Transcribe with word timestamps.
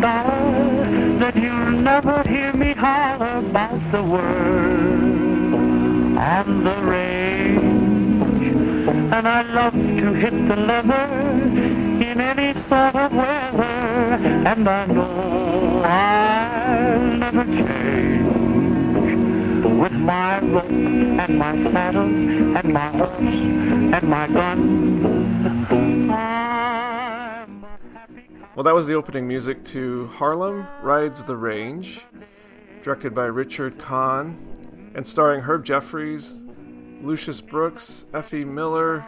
that 0.00 1.34
you'll 1.36 1.80
never 1.82 2.22
hear 2.28 2.52
me 2.52 2.74
holler 2.74 3.38
about 3.38 3.80
the 3.92 4.02
world 4.02 5.16
on 6.18 6.64
the 6.64 6.76
range. 6.82 7.86
And 9.12 9.28
I 9.28 9.42
love 9.42 9.72
to 9.72 10.12
hit 10.14 10.48
the 10.48 10.56
leather 10.56 11.06
in 12.02 12.20
any 12.20 12.52
sort 12.68 12.94
of 12.94 13.12
weather, 13.12 14.14
and 14.46 14.68
I 14.68 14.86
know 14.86 15.82
I'll 15.84 17.16
never 17.16 17.44
change 17.44 18.26
with 19.80 19.92
my 19.92 20.40
rope 20.40 20.70
and 20.70 21.38
my 21.38 21.52
saddle 21.72 22.56
and 22.56 22.72
my 22.72 22.90
horse 22.90 23.20
and 23.20 24.08
my 24.08 24.26
gun. 24.28 24.86
Happy 25.42 26.75
Well, 28.56 28.64
that 28.64 28.74
was 28.74 28.86
the 28.86 28.94
opening 28.94 29.28
music 29.28 29.62
to 29.64 30.06
Harlem 30.06 30.66
Rides 30.80 31.22
the 31.22 31.36
Range, 31.36 32.00
directed 32.82 33.14
by 33.14 33.26
Richard 33.26 33.78
Kahn, 33.78 34.92
and 34.94 35.06
starring 35.06 35.42
Herb 35.42 35.62
Jeffries, 35.62 36.42
Lucius 37.02 37.42
Brooks, 37.42 38.06
Effie 38.14 38.46
Miller, 38.46 39.04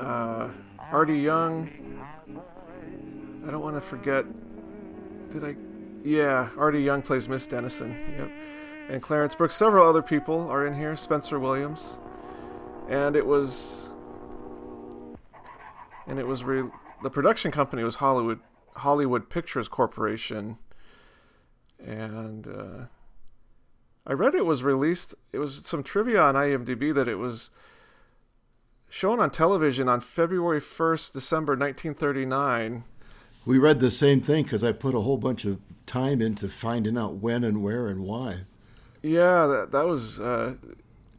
uh, 0.00 0.48
Artie 0.90 1.18
Young. 1.18 1.68
I 3.46 3.50
don't 3.50 3.60
want 3.60 3.76
to 3.76 3.82
forget. 3.82 4.24
Did 5.30 5.44
I? 5.44 5.54
Yeah, 6.02 6.48
Artie 6.56 6.80
Young 6.80 7.02
plays 7.02 7.28
Miss 7.28 7.46
Dennison. 7.46 7.94
Yep. 8.16 8.30
And 8.88 9.02
Clarence 9.02 9.34
Brooks. 9.34 9.56
Several 9.56 9.86
other 9.86 10.00
people 10.00 10.48
are 10.48 10.66
in 10.66 10.74
here. 10.74 10.96
Spencer 10.96 11.38
Williams. 11.38 12.00
And 12.88 13.14
it 13.14 13.26
was. 13.26 13.90
And 16.06 16.18
it 16.18 16.26
was 16.26 16.44
re- 16.44 16.70
the 17.04 17.10
production 17.10 17.52
company 17.52 17.84
was 17.84 17.96
Hollywood 17.96 18.40
Hollywood 18.76 19.30
Pictures 19.30 19.68
Corporation. 19.68 20.58
And 21.78 22.48
uh, 22.48 22.86
I 24.06 24.12
read 24.12 24.34
it 24.34 24.46
was 24.46 24.62
released. 24.62 25.14
It 25.32 25.38
was 25.38 25.64
some 25.66 25.82
trivia 25.82 26.20
on 26.20 26.34
IMDb 26.34 26.92
that 26.94 27.06
it 27.06 27.18
was 27.18 27.50
shown 28.88 29.20
on 29.20 29.30
television 29.30 29.88
on 29.88 30.00
February 30.00 30.60
1st, 30.60 31.12
December 31.12 31.52
1939. 31.52 32.84
We 33.46 33.58
read 33.58 33.80
the 33.80 33.90
same 33.90 34.20
thing 34.20 34.44
because 34.44 34.64
I 34.64 34.72
put 34.72 34.94
a 34.94 35.00
whole 35.00 35.18
bunch 35.18 35.44
of 35.44 35.60
time 35.84 36.22
into 36.22 36.48
finding 36.48 36.96
out 36.96 37.16
when 37.16 37.44
and 37.44 37.62
where 37.62 37.88
and 37.88 38.04
why. 38.04 38.40
Yeah, 39.02 39.46
that, 39.46 39.72
that 39.72 39.84
was 39.84 40.18
uh, 40.18 40.54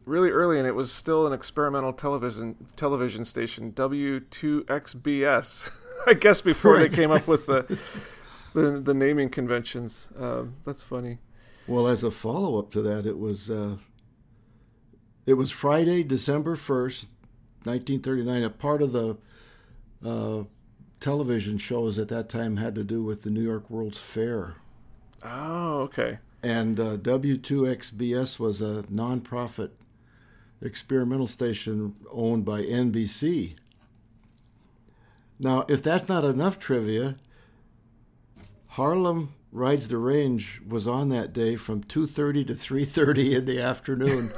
really 0.06 0.30
early, 0.30 0.58
and 0.58 0.66
it 0.66 0.74
was 0.74 0.90
still 0.90 1.26
an 1.26 1.34
experimental 1.34 1.92
television 1.92 2.56
television 2.76 3.26
station, 3.26 3.72
W2XBS. 3.72 5.70
I 6.06 6.14
guess 6.14 6.40
before 6.40 6.78
they 6.78 6.88
came 6.88 7.10
up 7.10 7.26
with 7.26 7.44
the 7.46 7.78
the, 8.54 8.80
the 8.80 8.94
naming 8.94 9.28
conventions. 9.28 10.08
Um, 10.18 10.54
that's 10.64 10.82
funny. 10.82 11.18
Well, 11.66 11.86
as 11.88 12.02
a 12.04 12.10
follow 12.10 12.58
up 12.58 12.70
to 12.72 12.80
that, 12.82 13.04
it 13.06 13.18
was 13.18 13.50
uh, 13.50 13.76
it 15.26 15.34
was 15.34 15.50
Friday, 15.50 16.02
December 16.04 16.56
first, 16.56 17.06
nineteen 17.64 18.00
thirty 18.00 18.22
nine. 18.22 18.44
A 18.44 18.50
part 18.50 18.82
of 18.82 18.92
the 18.92 19.16
uh, 20.04 20.44
television 21.00 21.58
shows 21.58 21.98
at 21.98 22.08
that 22.08 22.28
time 22.28 22.58
had 22.58 22.74
to 22.76 22.84
do 22.84 23.02
with 23.02 23.22
the 23.22 23.30
New 23.30 23.42
York 23.42 23.68
World's 23.68 23.98
Fair, 23.98 24.54
Oh, 25.24 25.80
okay. 25.80 26.18
and 26.42 26.78
uh, 26.78 26.96
W2XBS 26.98 28.38
was 28.38 28.62
a 28.62 28.84
nonprofit 28.84 29.70
experimental 30.60 31.26
station 31.26 31.94
owned 32.10 32.44
by 32.44 32.62
NBC. 32.62 33.54
Now, 35.38 35.64
if 35.68 35.82
that's 35.82 36.08
not 36.08 36.24
enough 36.24 36.58
trivia, 36.58 37.16
Harlem 38.68 39.34
Rides 39.52 39.88
the 39.88 39.98
Range 39.98 40.60
was 40.68 40.86
on 40.86 41.08
that 41.10 41.32
day 41.32 41.56
from 41.56 41.82
2:30 41.82 42.46
to 42.48 42.52
3:30 42.54 43.36
in 43.36 43.44
the 43.44 43.60
afternoon. 43.60 44.30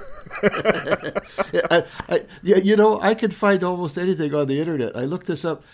I, 1.70 1.84
I, 2.08 2.24
yeah, 2.42 2.58
you 2.58 2.76
know, 2.76 3.00
I 3.00 3.14
could 3.14 3.34
find 3.34 3.64
almost 3.64 3.98
anything 3.98 4.34
on 4.34 4.46
the 4.46 4.60
internet. 4.60 4.96
I 4.96 5.04
looked 5.04 5.26
this 5.26 5.44
up. 5.44 5.64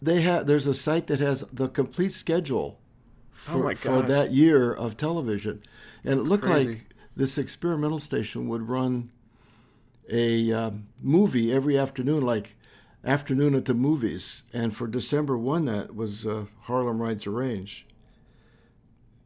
They 0.00 0.22
have 0.22 0.46
there's 0.46 0.66
a 0.66 0.74
site 0.74 1.06
that 1.08 1.20
has 1.20 1.44
the 1.52 1.68
complete 1.68 2.12
schedule 2.12 2.78
for, 3.30 3.72
Oh 3.72 3.74
for 3.74 4.02
that 4.02 4.32
year 4.32 4.72
of 4.72 4.96
television, 4.96 5.62
and 6.04 6.20
it 6.20 6.24
looked 6.24 6.44
crazy. 6.44 6.68
like 6.68 6.86
this 7.16 7.38
experimental 7.38 7.98
station 7.98 8.48
would 8.48 8.68
run 8.68 9.10
a 10.10 10.52
um, 10.52 10.88
movie 11.00 11.52
every 11.52 11.78
afternoon, 11.78 12.22
like 12.24 12.56
afternoon 13.04 13.54
at 13.54 13.64
the 13.64 13.74
movies. 13.74 14.44
And 14.52 14.74
for 14.74 14.86
December 14.86 15.36
one, 15.38 15.64
that 15.66 15.94
was 15.94 16.26
uh, 16.26 16.46
Harlem 16.62 17.00
Rides 17.00 17.24
the 17.24 17.30
Range. 17.30 17.86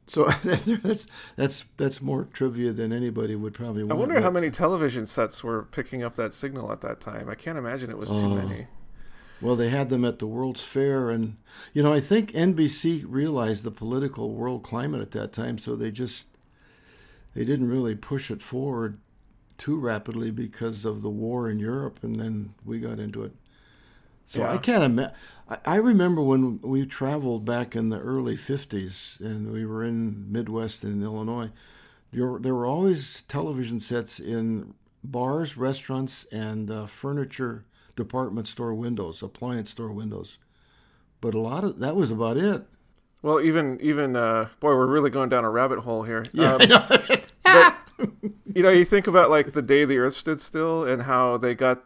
So 0.08 0.24
that's 0.44 1.06
that's 1.36 1.64
that's 1.76 2.00
more 2.00 2.24
trivia 2.32 2.72
than 2.72 2.92
anybody 2.92 3.34
would 3.34 3.54
probably 3.54 3.82
want. 3.82 3.92
I 3.92 3.96
wonder 3.96 4.20
how 4.20 4.30
many 4.30 4.50
television 4.50 5.04
sets 5.06 5.42
were 5.42 5.64
picking 5.64 6.02
up 6.04 6.14
that 6.16 6.32
signal 6.32 6.70
at 6.70 6.80
that 6.82 7.00
time. 7.00 7.28
I 7.28 7.34
can't 7.34 7.58
imagine 7.58 7.90
it 7.90 7.98
was 7.98 8.10
too 8.10 8.16
Oh. 8.16 8.36
many. 8.36 8.66
Well, 9.42 9.54
they 9.56 9.68
had 9.68 9.90
them 9.90 10.04
at 10.06 10.18
the 10.18 10.26
World's 10.26 10.62
Fair, 10.62 11.10
and 11.10 11.36
you 11.74 11.82
know, 11.82 11.92
I 11.92 12.00
think 12.00 12.32
NBC 12.32 13.04
realized 13.06 13.64
the 13.64 13.70
political 13.70 14.30
world 14.30 14.62
climate 14.62 15.02
at 15.02 15.10
that 15.10 15.32
time, 15.32 15.58
so 15.58 15.76
they 15.76 15.90
just 15.90 16.28
they 17.34 17.44
didn't 17.44 17.68
really 17.68 17.94
push 17.94 18.30
it 18.30 18.40
forward 18.40 18.98
too 19.58 19.78
rapidly 19.78 20.30
because 20.30 20.84
of 20.84 21.02
the 21.02 21.10
war 21.10 21.48
in 21.50 21.58
Europe, 21.58 22.00
and 22.02 22.16
then 22.20 22.54
we 22.64 22.78
got 22.80 22.98
into 22.98 23.22
it. 23.24 23.32
So 24.26 24.42
I 24.42 24.58
can't 24.58 24.82
imagine. 24.82 25.14
I 25.64 25.76
remember 25.76 26.20
when 26.20 26.60
we 26.62 26.84
traveled 26.84 27.44
back 27.44 27.76
in 27.76 27.90
the 27.90 28.00
early 28.00 28.36
'50s, 28.36 29.20
and 29.20 29.52
we 29.52 29.64
were 29.64 29.84
in 29.84 30.30
Midwest 30.32 30.82
in 30.82 31.02
Illinois. 31.02 31.50
There, 32.12 32.26
were- 32.54 32.66
always 32.66 33.22
television 33.22 33.78
sets 33.78 34.18
in 34.18 34.74
bars, 35.04 35.56
restaurants, 35.56 36.24
and 36.32 36.70
uh, 36.70 36.86
furniture 36.86 37.64
department 37.94 38.48
store 38.48 38.74
windows, 38.74 39.22
appliance 39.22 39.70
store 39.70 39.92
windows. 39.92 40.38
But 41.20 41.34
a 41.34 41.40
lot 41.40 41.62
of 41.64 41.78
that 41.78 41.94
was 41.94 42.10
about 42.10 42.36
it. 42.36 42.64
Well, 43.22 43.40
even 43.40 43.78
even 43.80 44.16
uh, 44.16 44.48
boy, 44.60 44.74
we're 44.74 44.86
really 44.86 45.10
going 45.10 45.28
down 45.28 45.44
a 45.44 45.50
rabbit 45.50 45.78
hole 45.80 46.02
here. 46.02 46.26
Yeah, 46.32 46.54
Um, 46.54 46.60
I 46.62 46.64
know. 46.66 46.84
but 46.88 47.30
you 48.54 48.62
know, 48.62 48.70
you 48.70 48.84
think 48.84 49.06
about 49.06 49.30
like 49.30 49.52
the 49.52 49.62
day 49.62 49.84
the 49.84 49.98
Earth 49.98 50.14
stood 50.14 50.40
still 50.40 50.84
and 50.84 51.02
how 51.02 51.36
they 51.36 51.54
got 51.54 51.84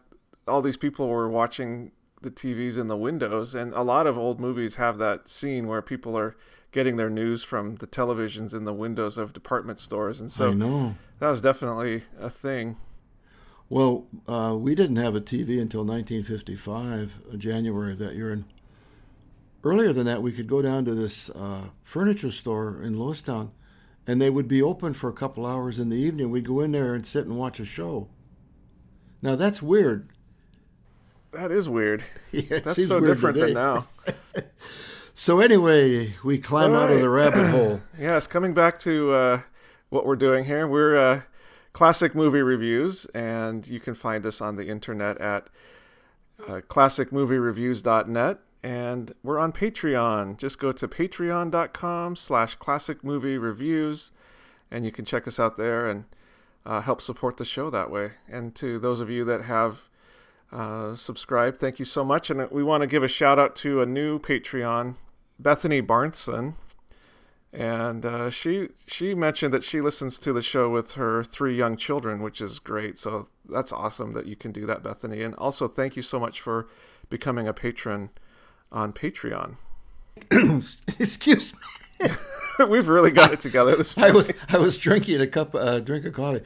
all 0.49 0.63
these 0.63 0.77
people 0.77 1.09
were 1.09 1.29
watching 1.29 1.93
the 2.23 2.31
TVs 2.31 2.77
in 2.77 2.87
the 2.87 2.97
windows, 2.97 3.55
and 3.55 3.73
a 3.73 3.83
lot 3.83 4.07
of 4.07 4.19
old 4.19 4.41
movies 4.41 4.77
have 4.77 4.99
that 4.99 5.29
scene 5.29 5.67
where 5.67 5.81
people 5.81 6.17
are 6.19 6.37
getting 6.73 6.97
their 6.97 7.11
news 7.11 7.43
from 7.43 7.77
the 7.77 7.87
televisions 7.87 8.55
in 8.55 8.65
the 8.65 8.73
windows 8.75 9.17
of 9.17 9.33
department 9.33 9.79
stores, 9.79 10.21
and 10.21 10.31
so 10.31 10.51
that 11.19 11.29
was 11.29 11.41
definitely 11.41 12.03
a 12.19 12.29
thing. 12.29 12.77
Well, 13.71 14.07
uh, 14.27 14.57
we 14.59 14.75
didn't 14.75 14.97
have 14.97 15.15
a 15.15 15.21
TV 15.21 15.61
until 15.61 15.85
1955, 15.85 17.21
uh, 17.33 17.37
January 17.37 17.93
of 17.93 17.99
that 18.01 18.17
year. 18.17 18.33
And 18.33 18.45
earlier 19.63 19.93
than 19.93 20.07
that, 20.07 20.23
we 20.23 20.33
could 20.33 20.49
go 20.49 20.61
down 20.61 20.85
to 20.87 20.95
this 20.95 21.31
uh, 21.31 21.69
furniture 21.85 22.33
store 22.33 22.83
in 22.83 22.97
Lewistown, 22.97 23.51
and 24.11 24.21
they 24.21 24.29
would 24.29 24.49
be 24.49 24.61
open 24.61 24.93
for 24.93 25.09
a 25.09 25.13
couple 25.13 25.47
hours 25.47 25.79
in 25.79 25.89
the 25.89 25.97
evening. 25.97 26.33
We'd 26.33 26.45
go 26.45 26.59
in 26.59 26.73
there 26.73 26.97
and 26.97 27.07
sit 27.07 27.27
and 27.27 27.39
watch 27.39 27.61
a 27.61 27.65
show. 27.65 28.09
Now 29.23 29.37
that's 29.37 29.63
weird. 29.63 30.09
That 31.31 31.53
is 31.53 31.69
weird. 31.69 32.03
Yeah, 32.33 32.59
That's 32.59 32.87
so 32.89 32.99
weird 32.99 33.15
different 33.15 33.37
today. 33.37 33.53
than 33.53 33.63
now. 33.63 33.87
So 35.15 35.41
anyway, 35.41 36.15
we 36.25 36.39
climb 36.39 36.75
out 36.75 36.91
of 36.91 37.01
the 37.01 37.09
rabbit 37.11 37.51
hole. 37.51 37.83
Yes, 37.99 38.27
coming 38.27 38.55
back 38.55 38.79
to 38.81 39.13
uh, 39.13 39.41
what 39.91 40.07
we're 40.07 40.17
doing 40.17 40.47
here, 40.47 40.67
we're 40.67 40.97
uh, 40.97 41.23
classic 41.75 42.15
movie 42.15 42.41
reviews, 42.41 43.05
and 43.15 43.69
you 43.69 43.81
can 43.81 43.95
find 43.95 44.25
us 44.25 44.41
on 44.41 44.57
the 44.57 44.67
internet 44.69 45.19
at 45.19 45.51
uh, 46.49 46.63
classicmoviereviews.net, 46.69 48.39
and 48.63 49.13
we're 49.23 49.39
on 49.39 49.53
Patreon. 49.53 50.37
Just 50.37 50.59
go 50.59 50.73
to 50.73 50.89
patreon.com 50.89 52.17
slash 52.17 52.55
classic 52.57 53.03
movie 53.03 53.39
reviews, 53.39 54.13
and 54.71 54.85
you 54.85 54.93
can 54.93 55.05
check 55.05 55.27
us 55.27 55.41
out 55.41 55.57
there 55.57 55.89
and 55.89 56.05
uh, 56.67 56.81
help 56.83 57.01
support 57.01 57.37
the 57.37 57.45
show 57.45 57.71
that 57.71 57.91
way. 57.91 58.13
And 58.29 58.55
to 58.57 58.79
those 58.79 59.01
of 59.01 59.11
you 59.11 59.25
that 59.25 59.43
have 59.43 59.89
uh, 60.53 60.95
subscribed, 60.95 61.59
thank 61.59 61.79
you 61.79 61.85
so 61.85 62.05
much. 62.05 62.31
And 62.31 62.51
we 62.51 62.63
want 62.63 62.83
to 62.83 62.87
give 62.87 63.03
a 63.03 63.09
shout 63.09 63.39
out 63.39 63.57
to 63.57 63.81
a 63.81 63.87
new 63.87 64.19
Patreon, 64.19 64.97
Bethany 65.39 65.81
Barnson 65.81 66.55
and 67.53 68.07
uh, 68.07 68.31
she 68.31 68.69
she 68.87 69.15
mentioned 69.15 69.53
that 69.53 69.65
she 69.65 69.81
listens 69.81 70.19
to 70.21 70.33
the 70.33 70.43
show 70.43 70.71
with 70.71 70.93
her 70.93 71.25
three 71.25 71.57
young 71.57 71.77
children, 71.77 72.23
which 72.23 72.41
is 72.41 72.61
great. 72.61 72.97
So 72.97 73.29
that's 73.49 73.73
awesome 73.73 74.13
that 74.13 74.27
you 74.27 74.37
can 74.37 74.53
do 74.53 74.67
that, 74.67 74.85
Bethany. 74.85 75.23
And 75.23 75.35
also, 75.35 75.67
thank 75.67 75.97
you 75.97 76.03
so 76.03 76.21
much 76.21 76.41
for 76.41 76.69
becoming 77.09 77.49
a 77.49 77.53
patron 77.53 78.11
on 78.73 78.93
Patreon. 78.93 79.57
Excuse 80.99 81.53
me. 81.55 82.09
We've 82.69 82.89
really 82.89 83.11
got 83.11 83.33
it 83.33 83.41
together 83.41 83.75
this 83.77 83.97
I 83.97 84.11
was 84.11 84.33
I 84.49 84.59
was 84.59 84.77
drinking 84.77 85.21
a 85.21 85.27
cup 85.27 85.55
uh, 85.55 85.81
drink 85.81 86.05
of 86.05 86.15
coffee. 86.15 86.45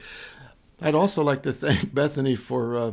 I'd 0.81 0.95
also 0.95 1.23
like 1.23 1.43
to 1.45 1.53
thank 1.53 1.95
Bethany 1.95 2.37
for 2.37 2.77
uh, 2.77 2.93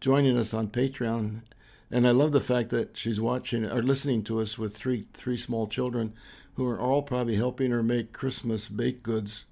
joining 0.00 0.38
us 0.38 0.52
on 0.54 0.68
Patreon 0.68 1.42
And 1.90 2.06
I 2.06 2.10
love 2.10 2.32
the 2.32 2.40
fact 2.40 2.70
that 2.70 2.96
she's 2.96 3.20
watching 3.20 3.64
or 3.66 3.82
listening 3.82 4.24
to 4.24 4.40
us 4.40 4.58
with 4.58 4.74
three 4.76 5.06
three 5.12 5.36
small 5.36 5.66
children 5.66 6.14
who 6.54 6.66
are 6.66 6.80
all 6.80 7.02
probably 7.02 7.36
helping 7.36 7.70
her 7.70 7.82
make 7.82 8.12
Christmas 8.12 8.68
baked 8.68 9.02
goods, 9.02 9.44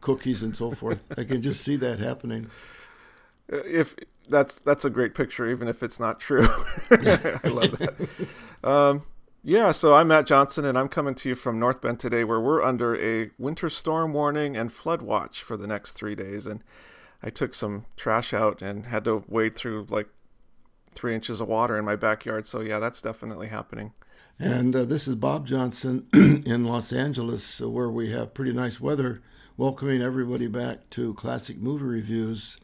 cookies 0.00 0.42
and 0.42 0.56
so 0.56 0.72
forth. 0.72 1.06
I 1.16 1.24
can 1.24 1.42
just 1.42 1.62
see 1.62 1.76
that 1.76 1.98
happening. 1.98 2.50
If 3.48 3.94
that's 4.28 4.60
that's 4.60 4.84
a 4.84 4.90
great 4.90 5.14
picture, 5.14 5.48
even 5.48 5.68
if 5.68 5.82
it's 5.82 6.00
not 6.00 6.20
true. 6.20 6.46
I 6.90 7.40
love 7.44 7.78
that. 7.78 8.08
Um, 8.64 9.02
yeah, 9.44 9.70
so 9.70 9.94
I'm 9.94 10.08
Matt 10.08 10.26
Johnson, 10.26 10.64
and 10.64 10.76
I'm 10.76 10.88
coming 10.88 11.14
to 11.16 11.28
you 11.28 11.36
from 11.36 11.60
North 11.60 11.80
Bend 11.80 12.00
today, 12.00 12.24
where 12.24 12.40
we're 12.40 12.64
under 12.64 12.96
a 12.96 13.30
winter 13.38 13.70
storm 13.70 14.12
warning 14.12 14.56
and 14.56 14.72
flood 14.72 15.02
watch 15.02 15.40
for 15.40 15.56
the 15.56 15.68
next 15.68 15.92
three 15.92 16.16
days. 16.16 16.46
And 16.46 16.64
I 17.22 17.30
took 17.30 17.54
some 17.54 17.84
trash 17.96 18.34
out 18.34 18.60
and 18.60 18.86
had 18.86 19.04
to 19.04 19.22
wade 19.28 19.54
through 19.54 19.86
like 19.88 20.08
three 20.96 21.14
inches 21.14 21.40
of 21.40 21.46
water 21.46 21.78
in 21.78 21.84
my 21.84 21.94
backyard. 21.94 22.48
So 22.48 22.60
yeah, 22.60 22.80
that's 22.80 23.00
definitely 23.00 23.46
happening. 23.46 23.92
And 24.38 24.74
uh, 24.74 24.84
this 24.84 25.06
is 25.06 25.14
Bob 25.14 25.46
Johnson 25.46 26.08
in 26.12 26.64
Los 26.64 26.92
Angeles, 26.92 27.60
uh, 27.60 27.70
where 27.70 27.88
we 27.88 28.10
have 28.10 28.34
pretty 28.34 28.52
nice 28.52 28.80
weather, 28.80 29.22
welcoming 29.56 30.02
everybody 30.02 30.48
back 30.48 30.90
to 30.90 31.14
Classic 31.14 31.56
Movie 31.56 31.84
Reviews. 31.84 32.58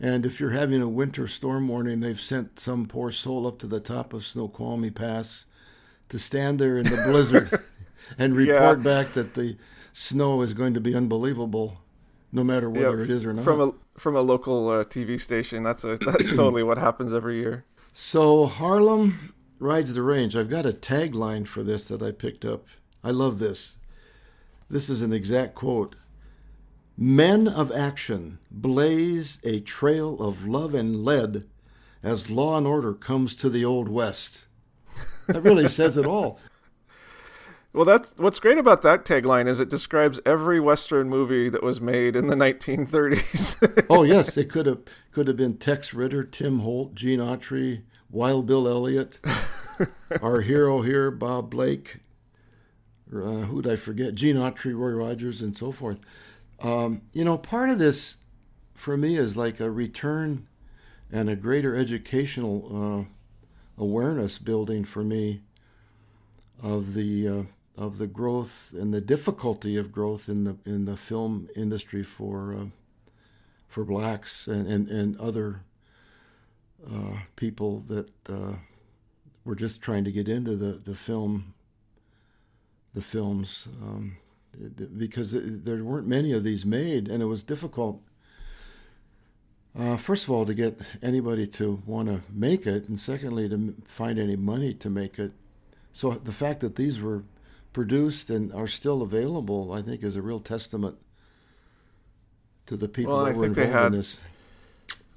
And 0.00 0.24
if 0.24 0.40
you're 0.40 0.50
having 0.50 0.80
a 0.80 0.88
winter 0.88 1.28
storm 1.28 1.68
warning, 1.68 2.00
they've 2.00 2.20
sent 2.20 2.58
some 2.58 2.86
poor 2.86 3.10
soul 3.10 3.46
up 3.46 3.58
to 3.58 3.66
the 3.66 3.80
top 3.80 4.14
of 4.14 4.24
Snoqualmie 4.24 4.90
Pass 4.90 5.44
to 6.08 6.18
stand 6.18 6.58
there 6.58 6.78
in 6.78 6.84
the 6.84 7.02
blizzard 7.06 7.62
and 8.18 8.34
report 8.34 8.78
yeah. 8.78 8.84
back 8.84 9.12
that 9.12 9.34
the 9.34 9.58
snow 9.92 10.40
is 10.40 10.54
going 10.54 10.72
to 10.72 10.80
be 10.80 10.94
unbelievable, 10.94 11.82
no 12.32 12.42
matter 12.42 12.70
whether 12.70 12.98
yeah, 12.98 13.04
it 13.04 13.10
is 13.10 13.26
or 13.26 13.34
not. 13.34 13.44
From 13.44 13.60
a 13.60 13.72
from 13.98 14.16
a 14.16 14.22
local 14.22 14.70
uh, 14.70 14.84
TV 14.84 15.20
station, 15.20 15.62
that's 15.62 15.84
a 15.84 15.96
that's 15.98 16.30
totally 16.30 16.62
what 16.62 16.78
happens 16.78 17.12
every 17.12 17.36
year. 17.36 17.66
So 17.92 18.46
Harlem 18.46 19.34
rides 19.58 19.92
the 19.92 20.02
range. 20.02 20.34
I've 20.34 20.48
got 20.48 20.64
a 20.64 20.72
tagline 20.72 21.46
for 21.46 21.62
this 21.62 21.88
that 21.88 22.02
I 22.02 22.12
picked 22.12 22.46
up. 22.46 22.66
I 23.04 23.10
love 23.10 23.38
this. 23.38 23.76
This 24.70 24.88
is 24.88 25.02
an 25.02 25.12
exact 25.12 25.54
quote. 25.54 25.96
Men 27.02 27.48
of 27.48 27.72
action 27.72 28.40
blaze 28.50 29.38
a 29.42 29.60
trail 29.60 30.20
of 30.20 30.46
love 30.46 30.74
and 30.74 31.02
lead 31.02 31.44
as 32.02 32.30
law 32.30 32.58
and 32.58 32.66
order 32.66 32.92
comes 32.92 33.34
to 33.36 33.48
the 33.48 33.64
old 33.64 33.88
west. 33.88 34.48
That 35.26 35.40
really 35.40 35.66
says 35.68 35.96
it 35.96 36.04
all. 36.04 36.38
Well, 37.72 37.86
that's 37.86 38.12
what's 38.18 38.38
great 38.38 38.58
about 38.58 38.82
that 38.82 39.06
tagline 39.06 39.46
is 39.46 39.60
it 39.60 39.70
describes 39.70 40.20
every 40.26 40.60
Western 40.60 41.08
movie 41.08 41.48
that 41.48 41.62
was 41.62 41.80
made 41.80 42.16
in 42.16 42.26
the 42.26 42.34
1930s. 42.34 43.86
oh 43.90 44.02
yes, 44.02 44.36
it 44.36 44.50
could 44.50 44.66
have 44.66 44.80
could 45.10 45.26
have 45.26 45.38
been 45.38 45.56
Tex 45.56 45.94
Ritter, 45.94 46.22
Tim 46.22 46.58
Holt, 46.58 46.94
Gene 46.94 47.20
Autry, 47.20 47.80
Wild 48.10 48.46
Bill 48.46 48.68
Elliott, 48.68 49.20
our 50.20 50.42
hero 50.42 50.82
here, 50.82 51.10
Bob 51.10 51.48
Blake. 51.48 52.00
Uh, 53.10 53.46
who'd 53.46 53.66
I 53.66 53.76
forget? 53.76 54.14
Gene 54.14 54.36
Autry, 54.36 54.76
Roy 54.76 54.90
Rogers, 54.90 55.40
and 55.40 55.56
so 55.56 55.72
forth. 55.72 56.00
Um, 56.60 57.02
you 57.12 57.24
know, 57.24 57.38
part 57.38 57.70
of 57.70 57.78
this 57.78 58.16
for 58.74 58.96
me 58.96 59.16
is 59.16 59.36
like 59.36 59.60
a 59.60 59.70
return 59.70 60.46
and 61.10 61.28
a 61.28 61.36
greater 61.36 61.74
educational 61.74 63.06
uh, 63.08 63.82
awareness 63.82 64.38
building 64.38 64.84
for 64.84 65.02
me 65.02 65.40
of 66.62 66.94
the 66.94 67.28
uh, 67.28 67.42
of 67.76 67.98
the 67.98 68.06
growth 68.06 68.74
and 68.78 68.92
the 68.92 69.00
difficulty 69.00 69.76
of 69.76 69.90
growth 69.90 70.28
in 70.28 70.44
the 70.44 70.56
in 70.66 70.84
the 70.84 70.96
film 70.96 71.48
industry 71.56 72.02
for 72.02 72.54
uh, 72.54 72.66
for 73.66 73.84
blacks 73.84 74.46
and 74.46 74.66
and, 74.66 74.88
and 74.88 75.18
other 75.18 75.62
uh, 76.86 77.18
people 77.36 77.80
that 77.80 78.10
uh, 78.28 78.54
were 79.44 79.54
just 79.54 79.80
trying 79.80 80.04
to 80.04 80.12
get 80.12 80.28
into 80.28 80.56
the, 80.56 80.72
the 80.72 80.94
film 80.94 81.54
the 82.94 83.02
films 83.02 83.68
um, 83.82 84.16
because 84.96 85.32
there 85.32 85.84
weren't 85.84 86.06
many 86.06 86.32
of 86.32 86.44
these 86.44 86.66
made 86.66 87.08
and 87.08 87.22
it 87.22 87.26
was 87.26 87.42
difficult 87.42 88.02
uh, 89.78 89.96
first 89.96 90.24
of 90.24 90.30
all, 90.30 90.44
to 90.44 90.54
get 90.54 90.78
anybody 91.02 91.46
to 91.46 91.80
want 91.86 92.08
to 92.08 92.20
make 92.32 92.66
it, 92.66 92.88
and 92.88 92.98
secondly, 92.98 93.48
to 93.48 93.74
find 93.84 94.18
any 94.18 94.36
money 94.36 94.74
to 94.74 94.90
make 94.90 95.18
it. 95.18 95.32
So 95.92 96.12
the 96.12 96.32
fact 96.32 96.60
that 96.60 96.76
these 96.76 97.00
were 97.00 97.22
produced 97.72 98.30
and 98.30 98.52
are 98.52 98.66
still 98.66 99.02
available, 99.02 99.72
I 99.72 99.82
think, 99.82 100.02
is 100.02 100.16
a 100.16 100.22
real 100.22 100.40
testament 100.40 100.96
to 102.66 102.76
the 102.76 102.88
people 102.88 103.14
well, 103.14 103.24
that 103.26 103.34
I 103.34 103.38
were 103.38 103.46
involved 103.46 103.72
had, 103.72 103.86
in 103.86 103.92
this. 103.92 104.18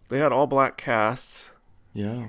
They 0.10 0.20
had 0.20 0.32
all 0.32 0.46
black 0.46 0.78
casts. 0.78 1.52
Yeah. 1.94 2.28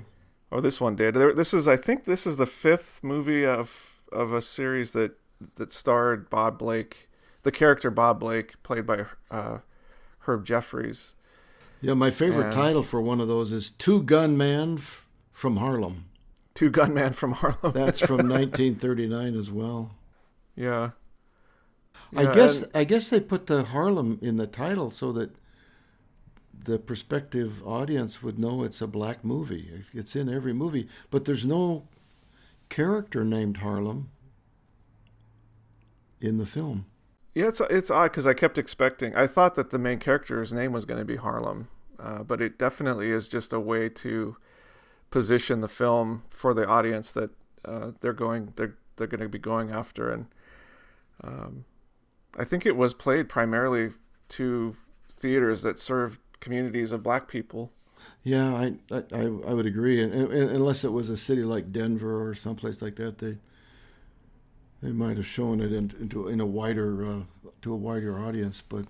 Or 0.49 0.59
oh, 0.59 0.61
this 0.61 0.81
one 0.81 0.95
did. 0.95 1.15
This 1.15 1.53
is, 1.53 1.67
I 1.67 1.75
think, 1.75 2.05
this 2.05 2.25
is 2.25 2.37
the 2.37 2.45
fifth 2.45 3.03
movie 3.03 3.45
of 3.45 3.91
of 4.11 4.31
a 4.31 4.41
series 4.41 4.93
that 4.93 5.17
that 5.55 5.71
starred 5.71 6.29
Bob 6.29 6.57
Blake, 6.57 7.09
the 7.43 7.51
character 7.51 7.91
Bob 7.91 8.19
Blake, 8.19 8.61
played 8.63 8.85
by 8.85 9.05
uh, 9.31 9.59
Herb 10.19 10.45
Jeffries. 10.45 11.15
Yeah, 11.81 11.93
my 11.93 12.09
favorite 12.09 12.45
and 12.45 12.53
title 12.53 12.81
for 12.81 13.01
one 13.01 13.21
of 13.21 13.27
those 13.27 13.51
is 13.51 13.69
Two 13.69 14.01
Gun 14.01 14.37
Man 14.37 14.77
f- 14.77 15.05
from 15.31 15.57
Harlem. 15.57 16.05
Two 16.53 16.69
Gun 16.69 16.93
Man 16.93 17.13
from 17.13 17.33
Harlem. 17.33 17.73
That's 17.73 17.99
from 17.99 18.17
1939 18.29 19.35
as 19.35 19.51
well. 19.51 19.95
Yeah. 20.55 20.91
yeah 22.11 22.19
I 22.19 22.33
guess 22.33 22.63
and... 22.63 22.71
I 22.73 22.83
guess 22.85 23.09
they 23.09 23.19
put 23.19 23.47
the 23.47 23.65
Harlem 23.65 24.19
in 24.21 24.37
the 24.37 24.47
title 24.47 24.89
so 24.89 25.11
that 25.11 25.35
the 26.63 26.79
prospective 26.79 27.65
audience 27.65 28.23
would 28.23 28.39
know 28.39 28.63
it's 28.63 28.81
a 28.81 28.87
black 28.87 29.23
movie. 29.23 29.83
It's 29.93 30.15
in 30.15 30.33
every 30.33 30.53
movie, 30.53 30.87
but 31.11 31.25
there's 31.25 31.45
no 31.45 31.87
character 32.69 33.23
named 33.23 33.57
Harlem 33.57 34.09
in 36.21 36.37
the 36.37 36.45
film. 36.45 36.85
Yeah, 37.33 37.49
it's 37.49 37.61
it's 37.69 37.91
odd 37.91 38.11
because 38.11 38.25
I 38.25 38.33
kept 38.33 38.57
expecting. 38.57 39.13
I 39.15 39.27
thought 39.27 39.55
that 39.55 39.69
the 39.69 39.77
main 39.77 39.99
character's 39.99 40.53
name 40.53 40.71
was 40.71 40.85
going 40.85 40.99
to 40.99 41.05
be 41.05 41.17
Harlem, 41.17 41.67
uh, 41.99 42.23
but 42.23 42.41
it 42.41 42.57
definitely 42.57 43.11
is 43.11 43.27
just 43.27 43.51
a 43.51 43.59
way 43.59 43.89
to 43.89 44.37
position 45.11 45.59
the 45.59 45.67
film 45.67 46.23
for 46.29 46.53
the 46.53 46.65
audience 46.65 47.11
that 47.11 47.31
uh, 47.65 47.91
they're 47.99 48.13
going 48.13 48.53
they're 48.55 48.75
they're 48.95 49.07
going 49.07 49.21
to 49.21 49.27
be 49.27 49.37
going 49.37 49.69
after, 49.69 50.09
and 50.09 50.27
um, 51.21 51.65
I 52.37 52.45
think 52.45 52.65
it 52.65 52.77
was 52.77 52.93
played 52.93 53.27
primarily 53.27 53.91
to 54.29 54.77
theaters 55.11 55.61
that 55.63 55.77
served 55.77 56.19
communities 56.39 56.93
of 56.93 57.03
Black 57.03 57.27
people. 57.27 57.71
Yeah, 58.23 58.55
I 58.55 58.75
I, 58.91 59.23
I 59.23 59.53
would 59.53 59.65
agree, 59.65 60.01
and, 60.01 60.13
and, 60.13 60.51
unless 60.51 60.85
it 60.85 60.93
was 60.93 61.09
a 61.09 61.17
city 61.17 61.43
like 61.43 61.73
Denver 61.73 62.25
or 62.25 62.33
someplace 62.33 62.81
like 62.81 62.95
that, 62.95 63.17
they 63.17 63.39
they 64.85 64.91
might 64.91 65.17
have 65.17 65.25
shown 65.25 65.59
it 65.61 65.73
in, 65.73 65.91
into 65.99 66.27
in 66.27 66.39
a 66.39 66.45
wider 66.45 67.05
uh, 67.05 67.19
to 67.63 67.73
a 67.73 67.75
wider 67.75 68.19
audience. 68.19 68.61
But 68.61 68.85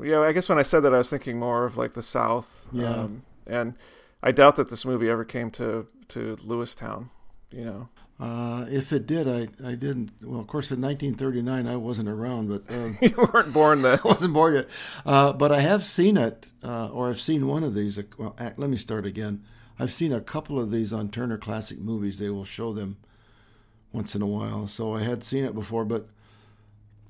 yeah, 0.00 0.20
I 0.20 0.32
guess 0.32 0.48
when 0.48 0.58
I 0.58 0.62
said 0.62 0.80
that, 0.80 0.94
I 0.94 0.98
was 0.98 1.10
thinking 1.10 1.38
more 1.38 1.64
of 1.64 1.76
like 1.76 1.94
the 1.94 2.02
South. 2.02 2.68
Yeah, 2.72 2.94
um, 2.94 3.22
and 3.46 3.74
I 4.22 4.30
doubt 4.30 4.56
that 4.56 4.70
this 4.70 4.84
movie 4.84 5.10
ever 5.10 5.24
came 5.24 5.50
to 5.52 5.88
to 6.08 6.36
Lewistown. 6.36 7.08
You 7.50 7.64
know. 7.64 7.88
Uh, 8.20 8.66
if 8.70 8.92
it 8.92 9.04
did, 9.04 9.26
I, 9.26 9.48
I 9.68 9.74
didn't. 9.74 10.12
Well, 10.22 10.40
of 10.40 10.46
course, 10.46 10.70
in 10.70 10.80
1939, 10.80 11.66
I 11.66 11.74
wasn't 11.74 12.08
around, 12.08 12.48
but 12.48 12.72
uh, 12.72 12.90
you 13.00 13.28
weren't 13.32 13.52
born 13.52 13.82
then. 13.82 13.98
I 13.98 14.08
wasn't 14.08 14.32
born 14.32 14.54
yet. 14.54 14.68
Uh, 15.04 15.32
but 15.32 15.50
I 15.50 15.60
have 15.60 15.82
seen 15.82 16.16
it, 16.16 16.52
uh, 16.62 16.86
or 16.88 17.08
I've 17.08 17.20
seen 17.20 17.48
one 17.48 17.64
of 17.64 17.74
these. 17.74 17.98
Well, 18.16 18.36
let 18.38 18.70
me 18.70 18.76
start 18.76 19.06
again. 19.06 19.42
I've 19.76 19.92
seen 19.92 20.12
a 20.12 20.20
couple 20.20 20.60
of 20.60 20.70
these 20.70 20.92
on 20.92 21.08
Turner 21.08 21.36
Classic 21.36 21.80
Movies. 21.80 22.20
They 22.20 22.30
will 22.30 22.44
show 22.44 22.72
them 22.72 22.98
once 23.92 24.14
in 24.14 24.22
a 24.22 24.26
while. 24.26 24.66
So 24.66 24.94
I 24.94 25.02
had 25.02 25.22
seen 25.22 25.44
it 25.44 25.54
before, 25.54 25.84
but 25.84 26.08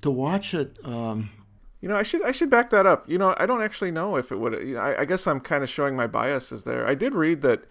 to 0.01 0.11
watch 0.11 0.53
it. 0.53 0.77
Um, 0.85 1.31
you 1.81 1.89
know, 1.89 1.97
I 1.97 2.03
should 2.03 2.23
I 2.23 2.31
should 2.31 2.49
back 2.49 2.69
that 2.69 2.85
up. 2.85 3.09
You 3.09 3.17
know, 3.17 3.35
I 3.37 3.45
don't 3.45 3.61
actually 3.61 3.91
know 3.91 4.15
if 4.15 4.31
it 4.31 4.37
would. 4.37 4.53
You 4.53 4.75
know, 4.75 4.79
I, 4.79 5.01
I 5.01 5.05
guess 5.05 5.27
I'm 5.27 5.41
kind 5.41 5.63
of 5.63 5.69
showing 5.69 5.95
my 5.95 6.07
biases 6.07 6.63
there. 6.63 6.87
I 6.87 6.95
did 6.95 7.13
read 7.13 7.41
that 7.41 7.65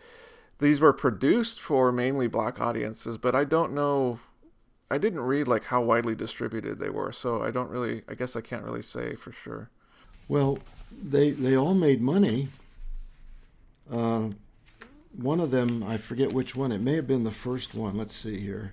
these 0.58 0.80
were 0.80 0.92
produced 0.92 1.60
for 1.60 1.90
mainly 1.92 2.26
black 2.26 2.60
audiences, 2.60 3.16
but 3.16 3.34
I 3.34 3.44
don't 3.44 3.72
know. 3.72 4.20
I 4.90 4.98
didn't 4.98 5.20
read 5.20 5.48
like 5.48 5.64
how 5.64 5.80
widely 5.80 6.14
distributed 6.14 6.78
they 6.78 6.90
were, 6.90 7.12
so 7.12 7.42
I 7.42 7.50
don't 7.50 7.70
really. 7.70 8.02
I 8.06 8.14
guess 8.14 8.36
I 8.36 8.42
can't 8.42 8.64
really 8.64 8.82
say 8.82 9.14
for 9.14 9.32
sure. 9.32 9.70
Well, 10.28 10.58
they 10.90 11.30
they 11.30 11.56
all 11.56 11.74
made 11.74 12.02
money. 12.02 12.48
Uh, 13.90 14.30
one 15.16 15.40
of 15.40 15.50
them, 15.50 15.82
I 15.82 15.96
forget 15.96 16.32
which 16.32 16.54
one. 16.54 16.72
It 16.72 16.80
may 16.80 16.96
have 16.96 17.06
been 17.06 17.24
the 17.24 17.30
first 17.30 17.74
one. 17.74 17.96
Let's 17.96 18.14
see 18.14 18.38
here. 18.38 18.72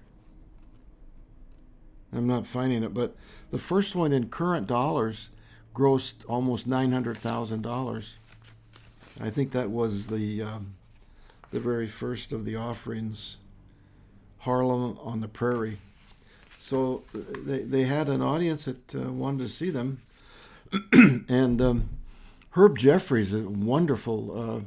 I'm 2.14 2.28
not 2.28 2.48
finding 2.48 2.84
it, 2.84 2.94
but 2.94 3.16
the 3.52 3.58
first 3.58 3.96
one 3.96 4.12
in 4.12 4.30
current 4.30 4.68
dollars 4.68 5.30
grossed 5.76 6.26
almost 6.28 6.68
nine 6.68 6.92
hundred 6.92 7.18
thousand 7.18 7.62
dollars. 7.62 8.18
I 9.22 9.30
think 9.30 9.52
that 9.52 9.70
was 9.70 10.08
the 10.08 10.42
um, 10.42 10.76
the 11.52 11.60
very 11.60 11.88
first 11.88 12.32
of 12.32 12.46
the 12.46 12.56
offerings, 12.56 13.38
Harlem 14.40 14.98
on 15.02 15.22
the 15.22 15.28
Prairie. 15.28 15.78
So 16.60 17.04
uh, 17.14 17.20
they 17.46 17.60
they 17.60 17.84
had 17.84 18.10
an 18.10 18.22
audience 18.22 18.66
that 18.66 18.96
uh, 18.96 19.12
wanted 19.12 19.40
to 19.40 19.50
see 19.50 19.70
them, 19.70 20.02
and 20.94 21.62
um, 21.62 21.90
Herb 22.52 22.78
Jeffries, 22.78 23.34
a 23.34 23.42
wonderful 23.42 24.40
uh, 24.40 24.62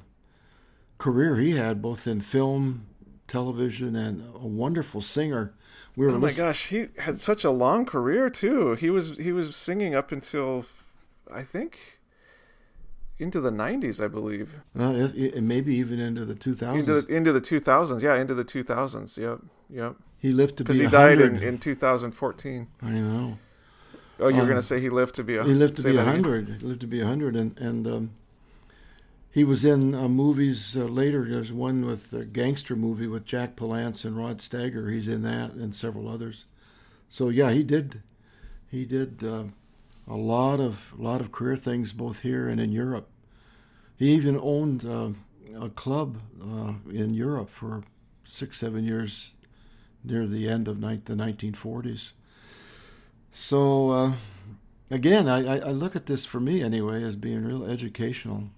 career 0.99 1.37
he 1.37 1.53
had 1.53 1.83
both 1.83 2.07
in 2.07 2.21
film, 2.21 2.87
television 3.27 3.97
and 3.97 4.23
a 4.35 4.47
wonderful 4.47 5.01
singer. 5.01 5.53
We 5.97 6.07
were 6.07 6.13
oh 6.13 6.19
my 6.19 6.27
listen- 6.29 6.47
gosh, 6.47 6.67
he 6.69 6.87
had 6.99 7.21
such 7.21 7.45
a 7.45 7.51
long 7.51 7.85
career 7.85 8.31
too. 8.31 8.75
He 8.75 8.89
was 8.91 9.19
he 9.19 9.33
was 9.33 9.55
singing 9.57 9.95
up 9.95 10.11
until 10.13 10.65
I 11.33 11.43
think 11.43 11.99
into 13.19 13.41
the 13.41 13.51
90s, 13.51 14.03
I 14.03 14.09
believe. 14.09 14.55
uh, 14.79 14.93
if, 14.95 15.15
if- 15.15 15.43
maybe 15.43 15.75
even 15.77 16.01
into 16.01 16.25
the 16.25 16.35
2000s. 16.35 16.79
Into 16.79 17.01
the, 17.03 17.15
into 17.15 17.33
the 17.33 17.41
2000s. 17.41 18.03
Yeah, 18.03 18.17
into 18.17 18.35
the 18.35 18.45
2000s. 18.45 19.17
Yep. 19.17 19.39
Yep. 19.71 19.97
he 20.19 20.33
lived 20.33 20.57
to 20.57 20.65
be 20.65 20.69
Because 20.69 20.79
be 20.79 20.85
he 20.87 20.91
died 20.91 21.21
in, 21.21 21.43
in 21.43 21.59
2014. 21.59 22.67
I 22.83 22.91
know. 22.91 23.39
Oh, 24.19 24.29
you 24.29 24.37
were 24.37 24.43
Um, 24.43 24.49
going 24.49 24.61
to 24.61 24.67
say 24.67 24.81
he 24.81 24.89
lived 24.89 25.15
to 25.17 25.25
be 25.25 25.37
a 25.37 25.45
He 25.45 25.55
lived 25.55 25.77
to 25.77 25.83
be 25.83 25.97
a 25.97 26.05
hundred. 26.05 26.49
He 26.61 26.67
lived 26.67 26.81
to 26.83 26.87
be 26.87 27.01
a 27.01 27.07
hundred, 27.07 27.35
and 27.37 27.57
and 27.59 27.87
um, 27.87 28.11
he 29.33 29.45
was 29.45 29.65
in 29.65 29.95
uh, 29.95 30.09
movies 30.09 30.77
uh, 30.77 30.85
later. 30.85 31.27
There's 31.27 31.53
one 31.53 31.87
with 31.87 32.13
a 32.13 32.27
gangster 32.27 32.77
movie 32.77 33.07
with 33.07 33.25
Jack 33.25 33.57
Palance 33.57 34.05
and 34.05 34.15
Rod 34.15 34.39
Steiger. 34.39 34.93
He's 34.93 35.09
in 35.09 35.23
that, 35.23 35.53
and 35.53 35.75
several 35.75 36.07
others. 36.07 36.45
So 37.09 37.31
yeah, 37.31 37.51
he 37.51 37.63
did. 37.63 38.03
He 38.71 38.85
did 38.85 39.25
uh, 39.25 39.45
a 40.07 40.17
lot 40.17 40.61
of 40.61 40.93
lot 40.99 41.23
of 41.23 41.33
career 41.33 41.57
things 41.57 41.95
both 41.95 42.21
here 42.21 42.47
and 42.47 42.61
in 42.61 42.73
Europe. 42.73 43.09
He 43.97 44.13
even 44.13 44.39
owned 44.41 44.85
uh, 44.85 45.11
a 45.59 45.71
club 45.71 46.19
uh, 46.43 46.75
in 46.91 47.15
Europe 47.15 47.49
for 47.49 47.83
six 48.25 48.59
seven 48.59 48.85
years 48.85 49.33
near 50.05 50.27
the 50.27 50.49
end 50.49 50.69
of 50.69 50.79
ni- 50.79 51.01
the 51.05 51.15
1940s. 51.15 52.13
So 53.31 53.91
uh, 53.91 54.13
again, 54.91 55.27
I, 55.27 55.59
I 55.59 55.71
look 55.71 55.97
at 55.97 56.07
this 56.07 56.27
for 56.27 56.41
me 56.41 56.63
anyway 56.63 57.03
as 57.03 57.17
being 57.17 57.45
real 57.45 57.65
educational. 57.65 58.51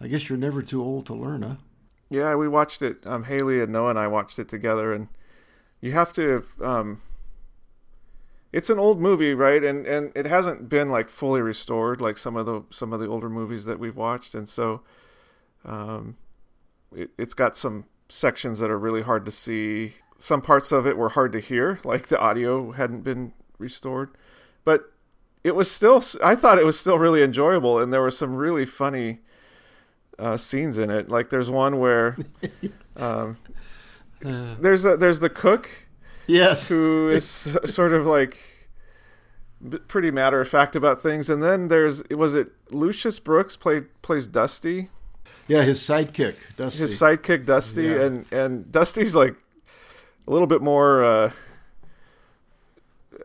I 0.00 0.08
guess 0.08 0.28
you're 0.28 0.38
never 0.38 0.62
too 0.62 0.82
old 0.82 1.06
to 1.06 1.14
learn, 1.14 1.42
huh? 1.42 1.56
Yeah, 2.08 2.34
we 2.34 2.48
watched 2.48 2.82
it. 2.82 3.06
Um, 3.06 3.24
Haley 3.24 3.60
and 3.60 3.72
Noah 3.72 3.90
and 3.90 3.98
I 3.98 4.08
watched 4.08 4.38
it 4.38 4.48
together, 4.48 4.92
and 4.92 5.08
you 5.80 5.92
have 5.92 6.12
to. 6.14 6.44
Um, 6.60 7.02
it's 8.52 8.70
an 8.70 8.78
old 8.78 9.00
movie, 9.00 9.34
right? 9.34 9.62
And 9.62 9.86
and 9.86 10.10
it 10.16 10.26
hasn't 10.26 10.68
been 10.68 10.90
like 10.90 11.08
fully 11.08 11.40
restored 11.40 12.00
like 12.00 12.18
some 12.18 12.36
of 12.36 12.46
the 12.46 12.64
some 12.70 12.92
of 12.92 13.00
the 13.00 13.06
older 13.06 13.28
movies 13.28 13.64
that 13.66 13.78
we've 13.78 13.96
watched, 13.96 14.34
and 14.34 14.48
so, 14.48 14.82
um, 15.64 16.16
it, 16.94 17.10
it's 17.16 17.34
got 17.34 17.56
some 17.56 17.84
sections 18.08 18.58
that 18.58 18.70
are 18.70 18.78
really 18.78 19.02
hard 19.02 19.24
to 19.26 19.30
see. 19.30 19.94
Some 20.18 20.42
parts 20.42 20.72
of 20.72 20.86
it 20.86 20.98
were 20.98 21.10
hard 21.10 21.32
to 21.32 21.40
hear, 21.40 21.78
like 21.84 22.08
the 22.08 22.18
audio 22.18 22.72
hadn't 22.72 23.04
been 23.04 23.34
restored, 23.58 24.10
but 24.64 24.92
it 25.44 25.54
was 25.54 25.70
still. 25.70 26.02
I 26.24 26.34
thought 26.34 26.58
it 26.58 26.66
was 26.66 26.80
still 26.80 26.98
really 26.98 27.22
enjoyable, 27.22 27.78
and 27.78 27.92
there 27.92 28.02
were 28.02 28.10
some 28.10 28.34
really 28.34 28.66
funny 28.66 29.20
uh, 30.20 30.36
scenes 30.36 30.78
in 30.78 30.90
it. 30.90 31.08
Like 31.08 31.30
there's 31.30 31.48
one 31.50 31.78
where 31.80 32.16
um, 32.96 33.38
there's 34.20 34.84
a, 34.84 34.96
there's 34.96 35.20
the 35.20 35.30
cook 35.30 35.68
Yes. 36.26 36.68
who 36.68 37.08
is 37.10 37.24
sort 37.64 37.92
of 37.92 38.06
like 38.06 38.38
pretty 39.88 40.10
matter 40.10 40.40
of 40.40 40.48
fact 40.48 40.76
about 40.76 41.00
things, 41.00 41.28
and 41.28 41.42
then 41.42 41.68
there's 41.68 42.02
was 42.10 42.34
it 42.34 42.48
Lucius 42.70 43.18
Brooks 43.18 43.56
played 43.56 43.86
plays 44.02 44.26
Dusty, 44.26 44.88
Yeah, 45.48 45.62
his 45.64 45.80
sidekick, 45.80 46.36
Dusty. 46.56 46.82
his 46.82 47.00
sidekick 47.00 47.44
Dusty, 47.46 47.84
Yeah. 47.84 48.02
and 48.02 48.32
and 48.32 48.70
Dusty's 48.72 49.14
like 49.14 49.34
a 50.28 50.30
little 50.30 50.46
bit 50.46 50.62
more 50.62 51.02
uh, 51.02 51.30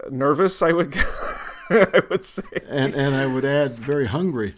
nervous, 0.09 0.61
I 0.61 0.71
would 0.71 0.95
I 1.69 2.01
would 2.09 2.23
say, 2.25 2.43
and 2.67 2.95
and 2.95 3.15
I 3.15 3.25
would 3.27 3.45
add, 3.45 3.75
very 3.75 4.07
hungry. 4.07 4.55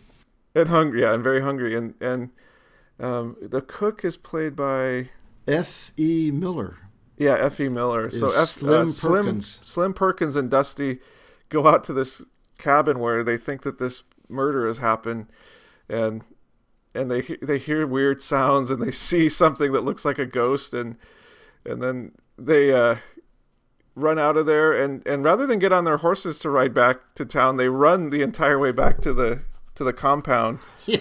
And 0.58 0.70
hungry. 0.70 1.02
Yeah, 1.02 1.14
and 1.14 1.24
very 1.24 1.42
hungry, 1.42 1.76
and 1.76 1.94
and 2.02 2.32
um, 3.00 3.38
the 3.42 3.62
cook 3.62 4.04
is 4.04 4.18
played 4.18 4.56
by. 4.56 5.10
F. 5.48 5.94
E. 5.98 6.30
Miller. 6.30 6.78
Yeah, 7.18 7.36
F.E. 7.40 7.70
Miller. 7.70 8.12
so 8.12 8.28
F, 8.28 8.50
Slim 8.50 8.88
uh, 8.90 8.92
Slim 8.92 9.26
Perkins. 9.26 9.60
Slim 9.64 9.94
Perkins 9.94 10.36
and 10.36 10.52
Dusty 10.52 11.00
go 11.50 11.68
out 11.68 11.84
to 11.86 11.94
this 11.94 12.24
cabin 12.58 13.00
where 13.00 13.24
they 13.24 13.38
think 13.38 13.62
that 13.62 13.80
this 13.80 14.04
murder 14.30 14.68
has 14.68 14.80
happened, 14.80 15.28
and 15.88 16.24
and 16.94 17.10
they 17.10 17.22
they 17.42 17.58
hear 17.58 17.88
weird 17.88 18.22
sounds 18.22 18.70
and 18.70 18.82
they 18.82 18.92
see 19.10 19.30
something 19.30 19.72
that 19.72 19.84
looks 19.84 20.06
like 20.06 20.20
a 20.20 20.26
ghost, 20.26 20.74
and 20.74 20.98
and 21.66 21.82
then 21.82 22.12
they 22.38 22.74
uh, 22.74 22.98
run 23.96 24.20
out 24.20 24.38
of 24.38 24.46
there, 24.46 24.74
and 24.74 25.06
and 25.08 25.24
rather 25.24 25.48
than 25.48 25.60
get 25.60 25.74
on 25.74 25.86
their 25.86 25.98
horses 25.98 26.40
to 26.40 26.50
ride 26.50 26.74
back 26.74 27.16
to 27.16 27.26
town, 27.26 27.58
they 27.58 27.70
run 27.70 28.10
the 28.10 28.22
entire 28.22 28.60
way 28.60 28.72
back 28.72 29.00
to 29.00 29.14
the 29.14 29.42
to 29.78 29.84
the 29.84 29.94
compound. 29.94 30.60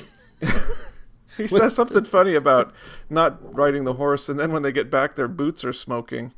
He 1.37 1.47
says 1.47 1.75
something 1.75 2.05
funny 2.05 2.35
about 2.35 2.73
not 3.11 3.55
riding 3.55 3.85
the 3.85 3.93
horse, 3.95 4.29
and 4.29 4.39
then 4.39 4.53
when 4.53 4.63
they 4.63 4.73
get 4.73 4.91
back, 4.91 5.17
their 5.17 5.29
boots 5.29 5.65
are 5.65 5.73
smoking. 5.73 6.33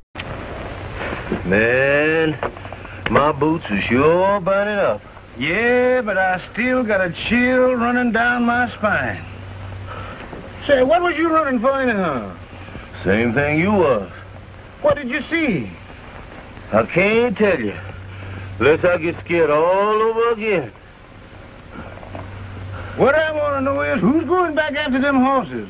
Man, 1.45 2.37
my 3.09 3.31
boots 3.31 3.63
are 3.69 3.81
sure 3.83 4.41
burning 4.41 4.77
up. 4.77 5.01
Yeah, 5.37 6.01
but 6.01 6.17
I 6.17 6.45
still 6.51 6.83
got 6.83 6.99
a 6.99 7.15
chill 7.29 7.75
running 7.75 8.11
down 8.11 8.43
my 8.43 8.69
spine. 8.75 9.23
Say, 10.67 10.83
what 10.83 11.01
was 11.01 11.15
you 11.15 11.29
running 11.29 11.61
for 11.61 11.79
anyhow? 11.79 12.37
Same 13.05 13.33
thing 13.33 13.57
you 13.57 13.71
was. 13.71 14.11
What 14.81 14.97
did 14.97 15.09
you 15.09 15.21
see? 15.29 15.71
I 16.73 16.85
can't 16.85 17.37
tell 17.37 17.59
you. 17.59 17.77
Unless 18.59 18.83
I 18.83 18.97
get 18.97 19.17
scared 19.23 19.49
all 19.49 20.01
over 20.01 20.31
again. 20.31 20.73
What 22.99 23.15
I 23.15 23.31
want 23.31 23.55
to 23.55 23.61
know 23.61 23.81
is 23.81 24.01
who's 24.01 24.25
going 24.25 24.55
back 24.55 24.73
after 24.75 24.99
them 24.99 25.15
horses? 25.21 25.69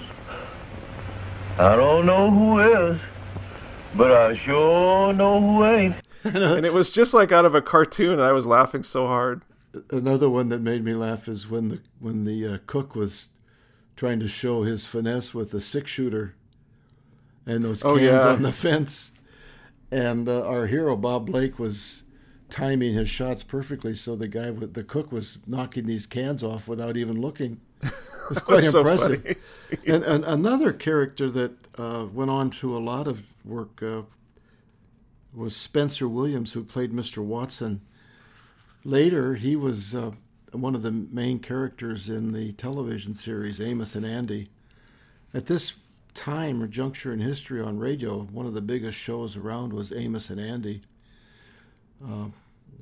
I 1.60 1.76
don't 1.76 2.08
know 2.08 2.32
who 2.32 2.60
is, 2.60 3.00
but 3.96 4.12
I 4.12 4.36
sure 4.38 5.14
know 5.14 5.40
who 5.40 5.64
ain't. 5.66 5.96
and 6.24 6.66
it 6.66 6.74
was 6.74 6.90
just 6.92 7.14
like 7.14 7.32
out 7.32 7.46
of 7.46 7.54
a 7.56 7.62
cartoon 7.62 8.14
and 8.14 8.22
i 8.22 8.34
was 8.34 8.46
laughing 8.46 8.84
so 8.84 9.08
hard 9.08 9.42
Another 9.90 10.30
one 10.30 10.50
that 10.50 10.60
made 10.62 10.84
me 10.84 10.94
laugh 10.94 11.28
is 11.30 11.48
when 11.50 11.70
the 11.70 11.80
when 12.00 12.26
the 12.26 12.46
uh, 12.46 12.58
cook 12.66 12.96
was 12.96 13.30
trying 13.96 14.20
to 14.20 14.28
show 14.28 14.64
his 14.64 14.86
finesse 14.88 15.34
with 15.34 15.54
a 15.54 15.62
six 15.62 15.92
shooter 15.92 16.34
and 17.46 17.64
those 17.64 17.86
Oh, 17.86 17.96
cans 17.96 18.24
yeah. 18.26 18.32
on 18.32 18.42
the 18.42 18.52
fence, 18.66 19.12
and 19.92 20.28
uh, 20.28 20.42
our 20.44 20.66
hero 20.66 20.96
Bob 20.98 21.28
Blake 21.28 21.60
was 21.60 22.02
timing 22.50 22.94
his 22.94 23.10
shots 23.10 23.44
perfectly, 23.44 23.96
so 23.96 24.16
the 24.16 24.28
guy 24.28 24.52
with 24.52 24.74
the 24.74 24.84
cook 24.84 25.12
was 25.12 25.38
knocking 25.48 25.86
these 25.86 26.06
cans 26.06 26.44
off 26.44 26.68
without 26.68 26.98
even 26.98 27.20
looking. 27.20 27.60
It 28.30 28.36
was 28.36 28.44
quite 28.44 28.56
was 28.58 28.76
impressive. 28.76 29.24
funny. 29.24 29.36
and, 29.88 30.04
and 30.04 30.24
another 30.24 30.72
character 30.72 31.32
that 31.32 31.52
uh, 31.80 32.06
went 32.14 32.30
on 32.30 32.52
to 32.52 32.78
a 32.78 32.80
lot 32.80 33.08
of 33.08 33.24
work 33.44 33.82
uh, 33.82 34.04
was 35.34 35.56
Spencer 35.56 36.08
Williams, 36.08 36.54
who 36.54 36.64
played 36.64 36.92
Mr. 36.92 37.24
Watson. 37.24 37.82
Later, 38.84 39.34
he 39.34 39.56
was 39.56 39.96
uh, 39.96 40.12
one 40.52 40.76
of 40.76 40.84
the 40.84 40.92
main 40.92 41.40
characters 41.40 42.08
in 42.08 42.32
the 42.32 42.52
television 42.54 43.16
series 43.16 43.60
Amos 43.60 43.96
and 43.96 44.06
Andy. 44.06 44.48
At 45.34 45.48
this 45.48 45.74
time 46.14 46.62
or 46.62 46.68
juncture 46.68 47.14
in 47.14 47.20
history 47.20 47.62
on 47.62 47.80
radio, 47.80 48.22
one 48.26 48.46
of 48.46 48.54
the 48.54 48.62
biggest 48.62 48.98
shows 48.98 49.36
around 49.36 49.74
was 49.74 49.92
Amos 49.92 50.30
and 50.30 50.40
Andy, 50.40 50.82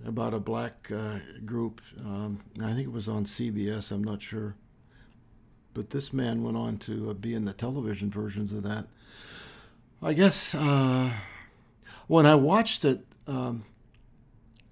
about 0.05 0.33
a 0.33 0.39
black 0.39 0.91
uh, 0.91 1.19
group. 1.45 1.81
Um, 1.99 2.39
I 2.61 2.73
think 2.73 2.87
it 2.87 2.91
was 2.91 3.07
on 3.07 3.25
CBS, 3.25 3.91
I'm 3.91 4.03
not 4.03 4.21
sure. 4.21 4.55
But 5.73 5.89
this 5.91 6.11
man 6.13 6.43
went 6.43 6.57
on 6.57 6.77
to 6.79 7.11
uh, 7.11 7.13
be 7.13 7.33
in 7.33 7.45
the 7.45 7.53
television 7.53 8.09
versions 8.09 8.53
of 8.53 8.63
that. 8.63 8.87
I 10.01 10.13
guess 10.13 10.55
uh, 10.55 11.11
when 12.07 12.25
I 12.25 12.35
watched 12.35 12.85
it, 12.85 13.05
um, 13.27 13.63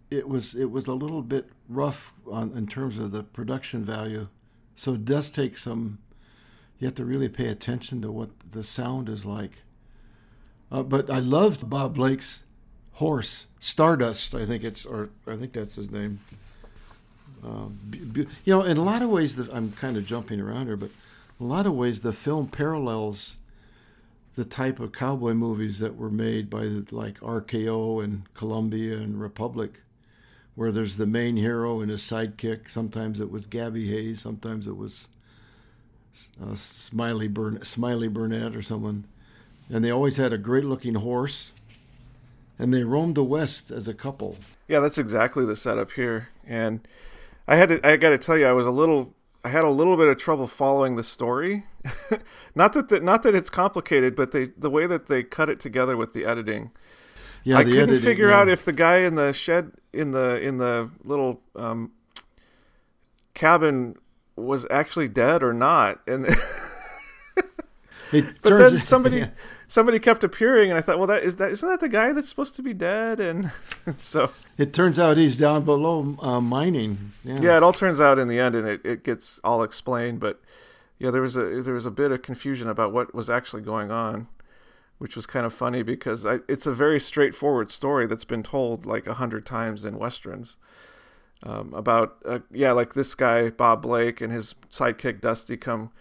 it 0.10 0.28
was 0.28 0.56
it 0.56 0.72
was 0.72 0.88
a 0.88 0.94
little 0.94 1.22
bit 1.22 1.50
rough 1.68 2.14
on, 2.28 2.52
in 2.56 2.68
terms 2.68 2.98
of 2.98 3.12
the 3.12 3.24
production 3.24 3.84
value. 3.84 4.28
So 4.76 4.94
it 4.94 5.06
does 5.06 5.32
take 5.32 5.58
some. 5.58 6.00
You 6.80 6.86
have 6.88 6.96
to 6.96 7.06
really 7.06 7.30
pay 7.30 7.48
attention 7.48 8.02
to 8.02 8.12
what 8.12 8.30
the 8.52 8.64
sound 8.64 9.10
is 9.10 9.26
like. 9.26 9.60
Uh, 10.72 10.84
but 10.84 11.10
I 11.10 11.20
loved 11.20 11.70
Bob 11.70 11.96
Blake's 11.96 12.44
horse, 12.96 13.46
Stardust. 13.60 14.36
I 14.36 14.46
think 14.46 14.64
it's 14.64 14.86
or 14.86 15.10
I 15.28 15.36
think 15.36 15.54
that's 15.54 15.76
his 15.76 15.92
name. 15.92 16.20
Be- 17.90 18.28
you 18.44 18.54
know, 18.54 18.64
in 18.64 18.78
a 18.78 18.84
lot 18.84 19.02
of 19.04 19.10
ways, 19.10 19.36
the, 19.36 19.56
I'm 19.56 19.72
kind 19.74 19.98
of 19.98 20.06
jumping 20.06 20.42
around 20.42 20.66
here, 20.66 20.78
but 20.78 20.90
a 21.40 21.44
lot 21.44 21.68
of 21.68 21.74
ways, 21.74 22.00
the 22.00 22.14
film 22.14 22.48
parallels 22.48 23.38
the 24.36 24.46
type 24.46 24.80
of 24.80 24.92
cowboy 24.92 25.34
movies 25.34 25.80
that 25.80 25.96
were 25.96 26.10
made 26.10 26.50
by 26.50 26.64
the, 26.64 26.86
like 26.92 27.20
RKO 27.20 28.04
and 28.04 28.24
Columbia 28.34 28.98
and 28.98 29.20
Republic, 29.20 29.82
where 30.56 30.72
there's 30.72 30.98
the 30.98 31.06
main 31.06 31.38
hero 31.38 31.82
and 31.82 31.90
his 31.90 32.02
sidekick. 32.02 32.70
Sometimes 32.70 33.20
it 33.20 33.32
was 33.32 33.46
Gabby 33.46 33.88
Hayes, 33.88 34.20
sometimes 34.20 34.68
it 34.68 34.76
was 34.76 35.08
uh, 36.44 36.56
Smiley 36.56 37.28
Burn 37.28 37.64
Smiley 37.64 38.10
Burnette 38.10 38.56
or 38.56 38.62
someone, 38.62 39.06
and 39.70 39.84
they 39.84 39.92
always 39.92 40.18
had 40.18 40.34
a 40.34 40.38
great-looking 40.38 40.96
horse, 40.96 41.52
and 42.58 42.74
they 42.74 42.84
roamed 42.84 43.16
the 43.16 43.24
West 43.24 43.72
as 43.72 43.88
a 43.88 43.94
couple. 43.94 44.38
Yeah, 44.68 44.80
that's 44.80 44.98
exactly 44.98 45.46
the 45.46 45.56
setup 45.56 45.92
here. 45.92 46.30
And 46.48 46.88
I 47.48 47.56
had 47.56 47.70
to, 47.70 47.88
I 47.88 47.98
got 47.98 48.10
to 48.10 48.18
tell 48.18 48.38
you, 48.38 48.46
I 48.46 48.52
was 48.52 48.66
a 48.66 48.72
little 48.72 49.14
I 49.44 49.50
had 49.50 49.64
a 49.64 49.70
little 49.70 49.96
bit 49.96 50.08
of 50.08 50.18
trouble 50.18 50.48
following 50.48 50.96
the 50.96 51.04
story. 51.04 51.66
not 52.56 52.74
that 52.74 52.90
the, 52.90 53.00
not 53.00 53.22
that 53.24 53.36
it's 53.36 53.50
complicated, 53.50 54.16
but 54.16 54.32
they 54.32 54.46
the 54.58 54.72
way 54.72 54.88
that 54.88 55.08
they 55.08 55.22
cut 55.22 55.50
it 55.50 55.60
together 55.60 55.96
with 55.96 56.14
the 56.14 56.26
editing. 56.26 56.72
Yeah, 57.44 57.58
I 57.58 57.64
couldn't 57.64 57.80
editing, 57.82 58.02
figure 58.02 58.30
yeah. 58.30 58.40
out 58.40 58.50
if 58.50 58.66
the 58.66 58.74
guy 58.74 58.98
in 58.98 59.14
the 59.14 59.34
shed 59.34 59.72
in 59.94 60.12
the 60.12 60.42
in 60.42 60.58
the 60.58 60.90
little 61.04 61.42
um, 61.56 61.92
cabin 63.36 63.98
was 64.36 64.66
actually 64.72 65.10
dead 65.10 65.44
or 65.44 65.54
not, 65.54 66.02
and 66.08 66.26
It 68.12 68.42
but 68.42 68.50
turns- 68.50 68.72
then 68.72 68.84
somebody 68.84 69.18
yeah. 69.18 69.30
Somebody 69.68 70.00
kept 70.00 70.24
appearing, 70.24 70.70
and 70.70 70.78
I 70.78 70.82
thought, 70.82 70.98
well, 70.98 71.08
that 71.08 71.24
is 71.24 71.36
that 71.36 71.52
isn't 71.52 71.68
that 71.68 71.80
the 71.80 71.90
guy 71.90 72.14
that's 72.14 72.30
supposed 72.30 72.56
to 72.56 72.62
be 72.62 72.74
dead, 72.74 73.20
and 73.20 73.52
so 74.00 74.32
It 74.58 74.74
turns 74.74 75.00
out 75.00 75.18
he's 75.18 75.38
down 75.38 75.64
below 75.64 76.18
uh, 76.22 76.42
mining. 76.42 77.14
Yeah. 77.24 77.42
yeah, 77.42 77.58
it 77.58 77.64
all 77.64 77.74
turns 77.74 78.00
out 78.00 78.20
in 78.20 78.28
the 78.28 78.40
end, 78.40 78.56
and 78.56 78.68
it, 78.68 78.82
it 78.84 79.04
gets 79.04 79.40
all 79.44 79.64
explained. 79.64 80.20
But 80.20 80.42
yeah, 81.00 81.12
there 81.12 81.22
was 81.22 81.36
a 81.36 81.62
there 81.62 81.74
was 81.74 81.86
a 81.86 81.92
bit 81.92 82.12
of 82.12 82.22
confusion 82.22 82.70
about 82.70 82.94
what 82.94 83.14
was 83.14 83.30
actually 83.30 83.62
going 83.62 83.92
on, 83.92 84.28
which 84.98 85.16
was 85.16 85.26
kind 85.26 85.46
of 85.46 85.54
funny 85.54 85.84
because 85.84 86.26
I, 86.26 86.40
it's 86.48 86.66
a 86.66 86.74
very 86.74 87.00
straightforward 87.00 87.72
story 87.72 88.08
that's 88.08 88.26
been 88.26 88.44
told 88.44 88.86
like 88.86 89.08
a 89.08 89.16
hundred 89.16 89.46
times 89.46 89.84
in 89.86 89.98
westerns. 89.98 90.58
Um, 91.44 91.74
about 91.74 92.18
uh, 92.26 92.40
yeah, 92.52 92.72
like 92.72 92.94
this 92.94 93.14
guy 93.14 93.50
Bob 93.50 93.82
Blake 93.82 94.22
and 94.22 94.32
his 94.32 94.56
sidekick 94.72 95.22
Dusty 95.22 95.58
come 95.58 95.92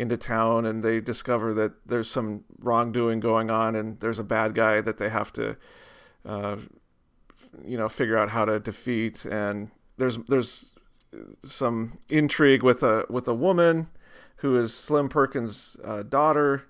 into 0.00 0.16
town 0.16 0.64
and 0.64 0.82
they 0.82 1.00
discover 1.00 1.52
that 1.52 1.72
there's 1.86 2.08
some 2.08 2.44
wrongdoing 2.58 3.20
going 3.20 3.50
on 3.50 3.76
and 3.76 4.00
there's 4.00 4.18
a 4.18 4.24
bad 4.24 4.54
guy 4.54 4.80
that 4.80 4.98
they 4.98 5.08
have 5.08 5.32
to 5.32 5.56
uh, 6.24 6.56
you 7.64 7.76
know 7.76 7.88
figure 7.88 8.16
out 8.16 8.30
how 8.30 8.44
to 8.44 8.58
defeat 8.58 9.24
and 9.24 9.70
there's 9.98 10.16
there's 10.28 10.74
some 11.42 11.98
intrigue 12.08 12.62
with 12.62 12.82
a 12.82 13.04
with 13.08 13.28
a 13.28 13.34
woman 13.34 13.88
who 14.36 14.56
is 14.56 14.74
Slim 14.74 15.08
Perkins' 15.08 15.76
uh, 15.84 16.02
daughter, 16.02 16.64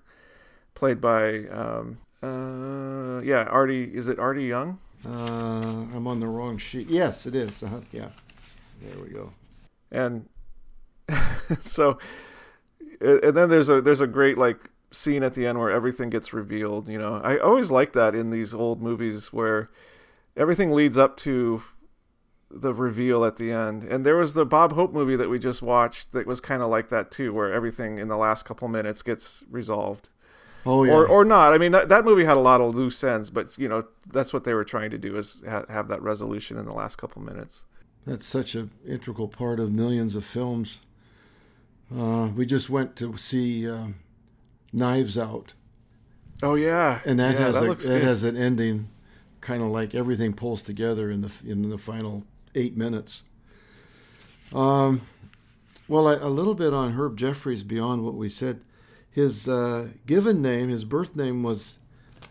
played 0.73 0.99
by 0.99 1.45
um, 1.47 1.99
uh, 2.21 3.21
yeah 3.23 3.43
Artie. 3.49 3.95
Is 3.95 4.07
it 4.07 4.19
Artie 4.19 4.45
Young? 4.45 4.77
Uh, 5.05 5.85
I'm 5.95 6.05
on 6.05 6.19
the 6.19 6.27
wrong 6.27 6.57
sheet. 6.57 6.89
Yes, 6.89 7.25
it 7.25 7.35
is. 7.35 7.63
Uh-huh. 7.63 7.79
Yeah. 7.91 8.09
There 8.81 9.03
we 9.03 9.09
go. 9.09 9.31
And 9.91 10.27
so, 11.59 11.97
and 13.01 13.35
then 13.35 13.49
there's 13.49 13.69
a 13.69 13.81
there's 13.81 14.01
a 14.01 14.07
great 14.07 14.37
like 14.37 14.69
scene 14.91 15.23
at 15.23 15.33
the 15.33 15.47
end 15.47 15.59
where 15.59 15.71
everything 15.71 16.09
gets 16.09 16.33
revealed. 16.33 16.87
You 16.87 16.99
know, 16.99 17.21
I 17.23 17.37
always 17.37 17.71
like 17.71 17.93
that 17.93 18.15
in 18.15 18.29
these 18.29 18.53
old 18.53 18.81
movies 18.81 19.33
where 19.33 19.69
everything 20.35 20.71
leads 20.71 20.97
up 20.97 21.17
to 21.17 21.63
the 22.49 22.73
reveal 22.73 23.23
at 23.23 23.37
the 23.37 23.51
end. 23.51 23.83
And 23.83 24.05
there 24.05 24.17
was 24.17 24.33
the 24.33 24.45
Bob 24.45 24.73
Hope 24.73 24.91
movie 24.91 25.15
that 25.15 25.29
we 25.29 25.39
just 25.39 25.61
watched 25.61 26.11
that 26.11 26.27
was 26.27 26.41
kind 26.41 26.61
of 26.61 26.69
like 26.69 26.89
that 26.89 27.11
too, 27.11 27.33
where 27.33 27.51
everything 27.51 27.97
in 27.97 28.07
the 28.07 28.17
last 28.17 28.43
couple 28.43 28.67
minutes 28.67 29.01
gets 29.01 29.43
resolved. 29.49 30.09
Oh 30.65 30.83
yeah. 30.83 30.93
Or, 30.93 31.07
or 31.07 31.25
not. 31.25 31.53
I 31.53 31.57
mean, 31.57 31.71
that, 31.71 31.89
that 31.89 32.05
movie 32.05 32.25
had 32.25 32.37
a 32.37 32.41
lot 32.41 32.61
of 32.61 32.75
loose 32.75 33.03
ends, 33.03 33.29
but 33.29 33.57
you 33.57 33.67
know 33.67 33.83
that's 34.05 34.33
what 34.33 34.43
they 34.43 34.53
were 34.53 34.65
trying 34.65 34.91
to 34.91 34.97
do 34.97 35.17
is 35.17 35.43
ha- 35.47 35.65
have 35.69 35.87
that 35.87 36.01
resolution 36.01 36.57
in 36.57 36.65
the 36.65 36.73
last 36.73 36.97
couple 36.97 37.21
minutes. 37.21 37.65
That's 38.05 38.25
such 38.25 38.55
an 38.55 38.71
integral 38.85 39.27
part 39.27 39.59
of 39.59 39.71
millions 39.71 40.15
of 40.15 40.25
films. 40.25 40.79
Uh, 41.95 42.27
we 42.35 42.45
just 42.45 42.69
went 42.69 42.95
to 42.97 43.17
see 43.17 43.69
uh, 43.69 43.87
Knives 44.71 45.17
Out, 45.17 45.53
Oh 46.43 46.55
yeah, 46.55 46.99
and 47.05 47.19
that 47.19 47.35
Yeah, 47.35 47.41
has 47.47 47.59
that 47.59 47.69
a, 47.69 47.87
that 47.89 48.01
has 48.01 48.23
an 48.23 48.37
ending, 48.37 48.89
kind 49.41 49.61
of 49.61 49.69
like 49.69 49.93
everything 49.93 50.33
pulls 50.33 50.63
together 50.63 51.11
in 51.11 51.21
the 51.21 51.31
in 51.45 51.69
the 51.69 51.77
final 51.77 52.23
eight 52.55 52.75
minutes. 52.77 53.23
Um, 54.53 55.01
well, 55.87 56.07
a, 56.07 56.17
a 56.27 56.29
little 56.29 56.55
bit 56.55 56.73
on 56.73 56.93
Herb 56.93 57.17
Jeffries 57.17 57.63
beyond 57.63 58.03
what 58.03 58.15
we 58.15 58.29
said. 58.29 58.61
His 59.09 59.47
uh, 59.49 59.89
given 60.05 60.41
name, 60.41 60.69
his 60.69 60.85
birth 60.85 61.15
name 61.15 61.43
was 61.43 61.79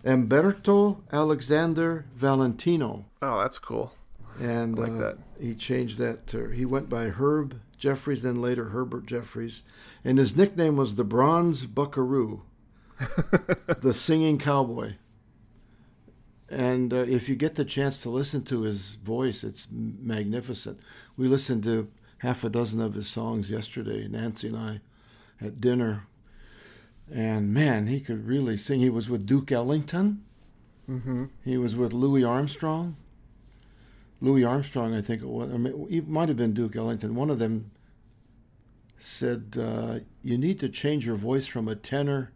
Umberto 0.04 1.02
Alexander 1.12 2.06
Valentino. 2.16 3.04
Oh, 3.20 3.38
that's 3.40 3.58
cool. 3.58 3.92
and 4.40 4.78
I 4.78 4.82
like 4.82 4.92
uh, 4.92 4.98
that. 4.98 5.18
he 5.38 5.54
changed 5.54 5.98
that 5.98 6.26
to 6.28 6.48
he 6.48 6.64
went 6.64 6.88
by 6.88 7.10
Herb 7.10 7.60
Jeffries, 7.80 8.22
then 8.22 8.40
later 8.40 8.66
Herbert 8.66 9.06
Jeffries, 9.06 9.64
and 10.04 10.18
his 10.18 10.36
nickname 10.36 10.76
was 10.76 10.94
the 10.94 11.04
Bronze 11.04 11.66
Buckaroo, 11.66 12.42
the 13.80 13.92
singing 13.92 14.38
cowboy. 14.38 14.94
And 16.48 16.92
uh, 16.92 17.04
if 17.08 17.28
you 17.28 17.36
get 17.36 17.54
the 17.54 17.64
chance 17.64 18.02
to 18.02 18.10
listen 18.10 18.42
to 18.44 18.62
his 18.62 18.92
voice, 18.94 19.42
it's 19.42 19.68
magnificent. 19.70 20.80
We 21.16 21.28
listened 21.28 21.62
to 21.64 21.88
half 22.18 22.44
a 22.44 22.50
dozen 22.50 22.80
of 22.80 22.94
his 22.94 23.08
songs 23.08 23.50
yesterday, 23.50 24.06
Nancy 24.08 24.48
and 24.48 24.56
I, 24.56 24.80
at 25.40 25.60
dinner. 25.60 26.06
And 27.12 27.54
man, 27.54 27.86
he 27.86 28.00
could 28.00 28.26
really 28.26 28.56
sing. 28.56 28.80
He 28.80 28.90
was 28.90 29.08
with 29.08 29.26
Duke 29.26 29.50
Ellington. 29.50 30.24
Mm-hmm. 30.88 31.26
He 31.44 31.56
was 31.56 31.76
with 31.76 31.92
Louis 31.92 32.24
Armstrong. 32.24 32.96
Louis 34.20 34.44
Armstrong, 34.44 34.94
I 34.94 35.00
think 35.00 35.22
it 35.22 35.28
was. 35.28 35.52
I 35.52 35.56
mean, 35.56 35.86
it 35.90 36.06
might 36.08 36.28
have 36.28 36.36
been 36.36 36.52
Duke 36.52 36.76
Ellington. 36.76 37.14
One 37.14 37.30
of 37.30 37.38
them 37.38 37.70
said, 38.98 39.56
uh, 39.58 40.00
"You 40.22 40.36
need 40.36 40.60
to 40.60 40.68
change 40.68 41.06
your 41.06 41.16
voice 41.16 41.46
from 41.46 41.68
a 41.68 41.74
tenor 41.74 42.32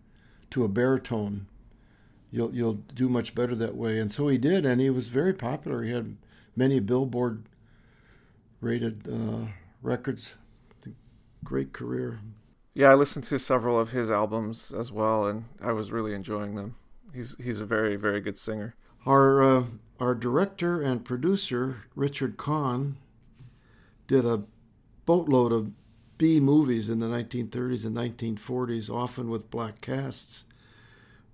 to 0.51 0.65
a 0.65 0.69
baritone. 0.69 1.47
You'll 2.31 2.55
you'll 2.55 2.75
do 2.95 3.09
much 3.09 3.35
better 3.35 3.55
that 3.55 3.77
way." 3.77 3.99
And 3.99 4.11
so 4.11 4.29
he 4.29 4.39
did, 4.39 4.65
and 4.65 4.81
he 4.81 4.91
was 4.91 5.09
very 5.09 5.35
popular. 5.35 5.83
He 5.83 5.93
had 5.93 6.17
many 6.57 6.81
Billboard 6.81 7.45
rated 8.61 9.07
uh, 9.09 9.49
records. 9.83 10.35
Great 11.45 11.75
career. 11.75 12.21
Yeah, 12.73 12.91
I 12.91 12.95
listened 12.95 13.25
to 13.27 13.39
several 13.39 13.79
of 13.79 13.91
his 13.91 14.11
albums 14.11 14.73
as 14.73 14.91
well, 14.91 15.27
and 15.27 15.45
I 15.61 15.73
was 15.73 15.93
really 15.93 16.15
enjoying 16.15 16.55
them. 16.55 16.77
He's 17.13 17.37
he's 17.39 17.61
a 17.61 17.67
very 17.67 17.97
very 17.97 18.21
good 18.23 18.39
singer. 18.39 18.75
Our 19.07 19.43
uh, 19.43 19.65
our 20.01 20.15
director 20.15 20.81
and 20.81 21.05
producer 21.05 21.85
Richard 21.95 22.37
Kahn 22.37 22.97
did 24.07 24.25
a 24.25 24.43
boatload 25.07 25.53
of 25.53 25.73
B 26.19 26.41
movies 26.41 26.89
in 26.89 27.01
the 27.01 27.07
1930s 27.07 27.85
and 27.85 27.97
1940s, 27.97 28.89
often 28.89 29.29
with 29.29 29.51
black 29.51 29.81
casts. 29.81 30.45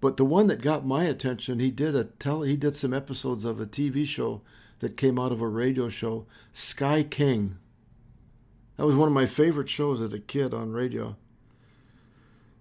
But 0.01 0.17
the 0.17 0.25
one 0.25 0.47
that 0.47 0.63
got 0.63 0.87
my 0.87 1.05
attention, 1.05 1.61
he 1.61 1.71
did 1.71 1.95
a 1.95 2.05
tele, 2.05 2.49
he 2.49 2.57
did 2.57 2.75
some 2.75 2.95
episodes 2.95 3.45
of 3.45 3.61
a 3.61 3.67
TV 3.67 4.07
show 4.07 4.41
that 4.79 4.97
came 4.97 5.19
out 5.19 5.33
of 5.33 5.43
a 5.43 5.49
radio 5.49 5.89
show, 5.89 6.27
Sky 6.53 7.03
King. 7.03 7.59
That 8.77 8.87
was 8.87 8.97
one 8.97 9.09
of 9.09 9.15
my 9.15 9.27
favorite 9.27 9.69
shows 9.69 10.01
as 10.01 10.15
a 10.15 10.21
kid 10.21 10.55
on 10.55 10.73
radio. 10.73 11.17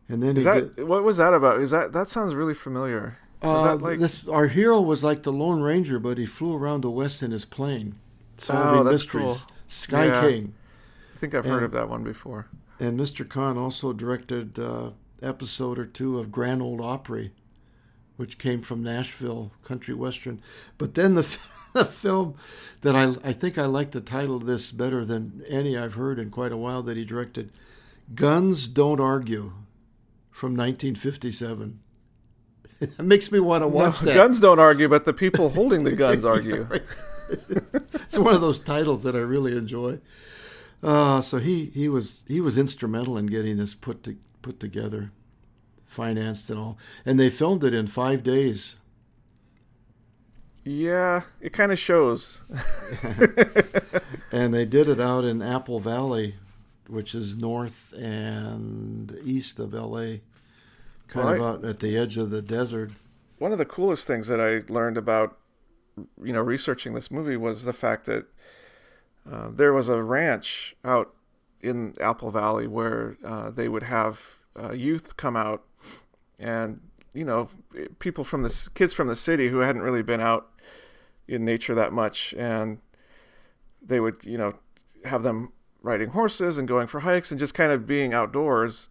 And 0.10 0.22
then 0.22 0.36
that 0.36 0.76
did, 0.76 0.88
what 0.88 1.04
was 1.04 1.18
that 1.18 1.34
about? 1.34 1.62
Is 1.62 1.72
that 1.72 1.94
that 1.94 2.10
sounds 2.10 2.36
really 2.36 2.54
familiar? 2.54 3.20
Uh, 3.42 3.76
like 3.78 4.00
this 4.00 4.28
our 4.28 4.48
hero 4.48 4.82
was 4.82 5.04
like 5.04 5.24
the 5.24 5.32
Lone 5.32 5.62
Ranger, 5.62 5.98
but 6.00 6.18
he 6.18 6.26
flew 6.26 6.56
around 6.56 6.82
the 6.82 6.90
West 6.90 7.24
in 7.24 7.32
his 7.32 7.46
plane, 7.46 7.96
solving 8.38 8.82
Oh, 8.82 8.84
that's 8.84 8.94
mysteries. 9.06 9.24
cool. 9.46 9.56
Sky 9.68 10.06
Yeah. 10.08 10.22
King 10.22 10.54
I 11.16 11.20
think 11.20 11.34
I've 11.36 11.46
heard 11.46 11.64
of 11.64 11.72
that 11.72 11.90
one 11.90 12.04
before. 12.04 12.48
and 12.80 13.00
Mr. 13.00 13.28
Kahn 13.28 13.58
also 13.58 13.94
directed 13.94 14.58
uh, 14.60 14.92
episode 15.22 15.78
or 15.80 15.86
two 15.86 16.18
of 16.20 16.32
Grand 16.32 16.62
Old 16.62 16.80
Opry, 16.82 17.32
which 18.18 18.38
came 18.38 18.62
from 18.62 18.82
Nashville 18.84 19.52
country 19.64 19.94
western. 19.94 20.42
But 20.78 20.94
then 20.96 21.14
the, 21.16 21.38
the 21.74 21.86
film 21.86 22.36
that 22.82 22.96
I 22.96 23.16
I 23.24 23.32
think 23.34 23.58
I 23.58 23.66
like 23.66 23.92
the 23.92 24.02
title 24.02 24.36
of 24.36 24.46
this 24.46 24.72
better 24.72 25.06
than 25.06 25.44
any 25.48 25.78
I've 25.78 25.94
heard 25.96 26.20
in 26.20 26.30
quite 26.30 26.52
a 26.52 26.58
while 26.58 26.82
that 26.84 26.98
he 26.98 27.06
directed, 27.06 27.52
Guns 28.16 28.68
Don't 28.68 29.00
Argue, 29.00 29.54
from 30.32 30.56
1957. 30.58 31.80
It 32.82 33.00
makes 33.00 33.32
me 33.32 33.40
want 33.40 33.64
to 33.64 33.68
watch 33.68 34.02
No, 34.02 34.08
that. 34.08 34.16
Guns 34.16 34.40
don't 34.40 34.60
argue, 34.60 34.88
but 34.88 35.06
the 35.06 35.14
people 35.14 35.50
holding 35.50 35.84
the 35.84 35.96
guns 35.96 36.26
argue. 36.36 36.68
it's 37.30 38.18
one 38.18 38.34
of 38.34 38.42
those 38.42 38.60
titles 38.60 39.04
that 39.04 39.16
I 39.16 39.20
really 39.20 39.56
enjoy. 39.56 40.00
Uh, 40.82 41.22
so 41.22 41.38
he, 41.40 41.66
he 41.66 41.90
was 41.90 42.24
he 42.28 42.40
was 42.40 42.58
instrumental 42.58 43.18
in 43.18 43.26
getting 43.28 43.58
this 43.58 43.76
put 43.76 44.04
to, 44.04 44.16
put 44.42 44.60
together, 44.60 45.12
financed 45.86 46.50
and 46.50 46.60
all, 46.60 46.78
and 47.06 47.20
they 47.20 47.30
filmed 47.30 47.64
it 47.64 47.74
in 47.74 47.86
five 47.86 48.24
days. 48.24 48.76
Yeah, 50.64 51.24
it 51.42 51.52
kind 51.52 51.72
of 51.72 51.80
shows. 51.80 52.42
And 54.32 54.54
they 54.54 54.66
did 54.66 54.88
it 54.90 55.00
out 55.00 55.24
in 55.26 55.42
Apple 55.42 55.80
Valley, 55.80 56.36
which 56.88 57.16
is 57.16 57.38
north 57.38 57.94
and 57.98 59.18
east 59.24 59.60
of 59.60 59.74
L.A., 59.74 60.22
kind 61.10 61.28
of 61.30 61.40
Right. 61.40 61.42
out 61.42 61.66
at 61.66 61.80
the 61.80 61.98
edge 61.98 62.18
of 62.18 62.30
the 62.30 62.42
desert. 62.42 62.92
One 63.38 63.52
of 63.52 63.58
the 63.58 63.66
coolest 63.66 64.08
things 64.08 64.28
that 64.28 64.40
I 64.40 64.62
learned 64.72 64.98
about, 64.98 65.38
you 66.24 66.34
know, 66.34 66.42
researching 66.42 66.94
this 66.94 67.10
movie 67.12 67.38
was 67.38 67.64
the 67.64 67.74
fact 67.74 68.06
that 68.06 68.26
uh, 69.30 69.50
there 69.52 69.74
was 69.74 69.90
a 69.90 70.02
ranch 70.02 70.76
out 70.84 71.14
in 71.62 71.94
Apple 72.00 72.32
Valley 72.32 72.68
where 72.68 73.18
uh, 73.24 73.50
they 73.50 73.68
would 73.70 73.84
have 73.84 74.40
uh, 74.62 74.72
youth 74.72 75.18
come 75.18 75.36
out, 75.36 75.64
and 76.40 76.82
you 77.14 77.26
know, 77.26 77.50
people 78.00 78.24
from 78.24 78.44
the 78.44 78.70
kids 78.76 78.94
from 78.94 79.08
the 79.08 79.16
city 79.16 79.50
who 79.50 79.60
hadn't 79.60 79.82
really 79.82 80.04
been 80.04 80.22
out 80.22 80.48
in 81.28 81.44
nature 81.46 81.76
that 81.76 81.92
much, 81.94 82.34
and 82.38 82.80
they 83.82 84.00
would, 84.00 84.18
you 84.24 84.38
know, 84.38 84.54
have 85.06 85.24
them 85.24 85.52
riding 85.82 86.10
horses 86.10 86.58
and 86.58 86.68
going 86.68 86.88
for 86.88 87.02
hikes 87.02 87.32
and 87.32 87.40
just 87.40 87.54
kind 87.54 87.72
of 87.72 87.88
being 87.88 88.14
outdoors. 88.14 88.90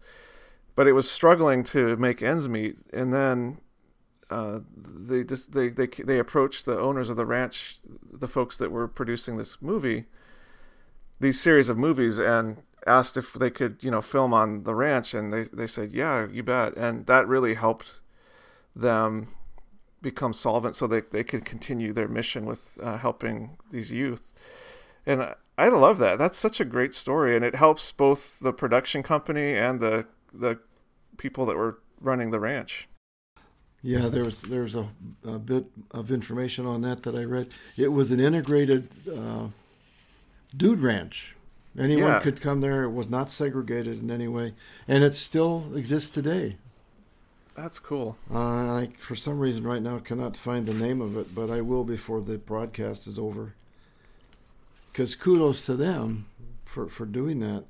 But 0.78 0.86
it 0.86 0.92
was 0.92 1.10
struggling 1.10 1.64
to 1.64 1.96
make 1.96 2.22
ends 2.22 2.48
meet, 2.48 2.82
and 2.92 3.12
then 3.12 3.58
uh, 4.30 4.60
they 4.76 5.24
just 5.24 5.50
they, 5.50 5.70
they 5.70 5.88
they 5.88 6.20
approached 6.20 6.66
the 6.66 6.78
owners 6.78 7.10
of 7.10 7.16
the 7.16 7.26
ranch, 7.26 7.78
the 8.12 8.28
folks 8.28 8.56
that 8.58 8.70
were 8.70 8.86
producing 8.86 9.38
this 9.38 9.60
movie, 9.60 10.04
these 11.18 11.40
series 11.40 11.68
of 11.68 11.76
movies, 11.76 12.16
and 12.18 12.62
asked 12.86 13.16
if 13.16 13.32
they 13.32 13.50
could 13.50 13.78
you 13.82 13.90
know 13.90 14.00
film 14.00 14.32
on 14.32 14.62
the 14.62 14.72
ranch, 14.72 15.14
and 15.14 15.32
they 15.32 15.46
they 15.52 15.66
said 15.66 15.90
yeah 15.90 16.28
you 16.30 16.44
bet, 16.44 16.76
and 16.76 17.06
that 17.06 17.26
really 17.26 17.54
helped 17.54 18.00
them 18.76 19.34
become 20.00 20.32
solvent 20.32 20.76
so 20.76 20.86
they 20.86 21.00
they 21.00 21.24
could 21.24 21.44
continue 21.44 21.92
their 21.92 22.06
mission 22.06 22.46
with 22.46 22.78
uh, 22.80 22.98
helping 22.98 23.58
these 23.72 23.90
youth, 23.90 24.32
and 25.04 25.24
I, 25.24 25.34
I 25.58 25.70
love 25.70 25.98
that. 25.98 26.18
That's 26.18 26.38
such 26.38 26.60
a 26.60 26.64
great 26.64 26.94
story, 26.94 27.34
and 27.34 27.44
it 27.44 27.56
helps 27.56 27.90
both 27.90 28.38
the 28.38 28.52
production 28.52 29.02
company 29.02 29.56
and 29.56 29.80
the 29.80 30.06
the 30.32 30.60
people 31.18 31.44
that 31.46 31.56
were 31.56 31.78
running 32.00 32.30
the 32.30 32.40
ranch. 32.40 32.88
Yeah, 33.82 34.08
there's 34.08 34.42
there's 34.42 34.74
a, 34.74 34.88
a 35.24 35.38
bit 35.38 35.66
of 35.92 36.10
information 36.10 36.66
on 36.66 36.80
that 36.82 37.02
that 37.04 37.14
I 37.14 37.22
read. 37.24 37.54
It 37.76 37.92
was 37.92 38.10
an 38.10 38.18
integrated 38.18 38.88
uh, 39.08 39.48
dude 40.56 40.80
ranch. 40.80 41.36
Anyone 41.78 42.10
Yeah. 42.10 42.18
could 42.20 42.40
come 42.40 42.60
there. 42.60 42.82
It 42.84 42.90
was 42.90 43.08
not 43.08 43.30
segregated 43.30 44.02
in 44.02 44.10
any 44.10 44.26
way, 44.26 44.54
and 44.88 45.04
it 45.04 45.14
still 45.14 45.70
exists 45.76 46.12
today. 46.12 46.56
That's 47.54 47.78
cool. 47.78 48.16
Uh, 48.32 48.38
I, 48.38 48.88
for 48.98 49.14
some 49.16 49.38
reason, 49.38 49.64
right 49.64 49.82
now, 49.82 49.98
cannot 49.98 50.36
find 50.36 50.66
the 50.66 50.74
name 50.74 51.00
of 51.00 51.16
it, 51.16 51.34
but 51.34 51.50
I 51.50 51.60
will 51.60 51.84
before 51.84 52.20
the 52.20 52.38
broadcast 52.38 53.06
is 53.06 53.18
over. 53.18 53.54
Because 54.92 55.14
kudos 55.14 55.66
to 55.66 55.74
them 55.74 56.26
for, 56.64 56.88
for 56.88 57.04
doing 57.04 57.40
that. 57.40 57.64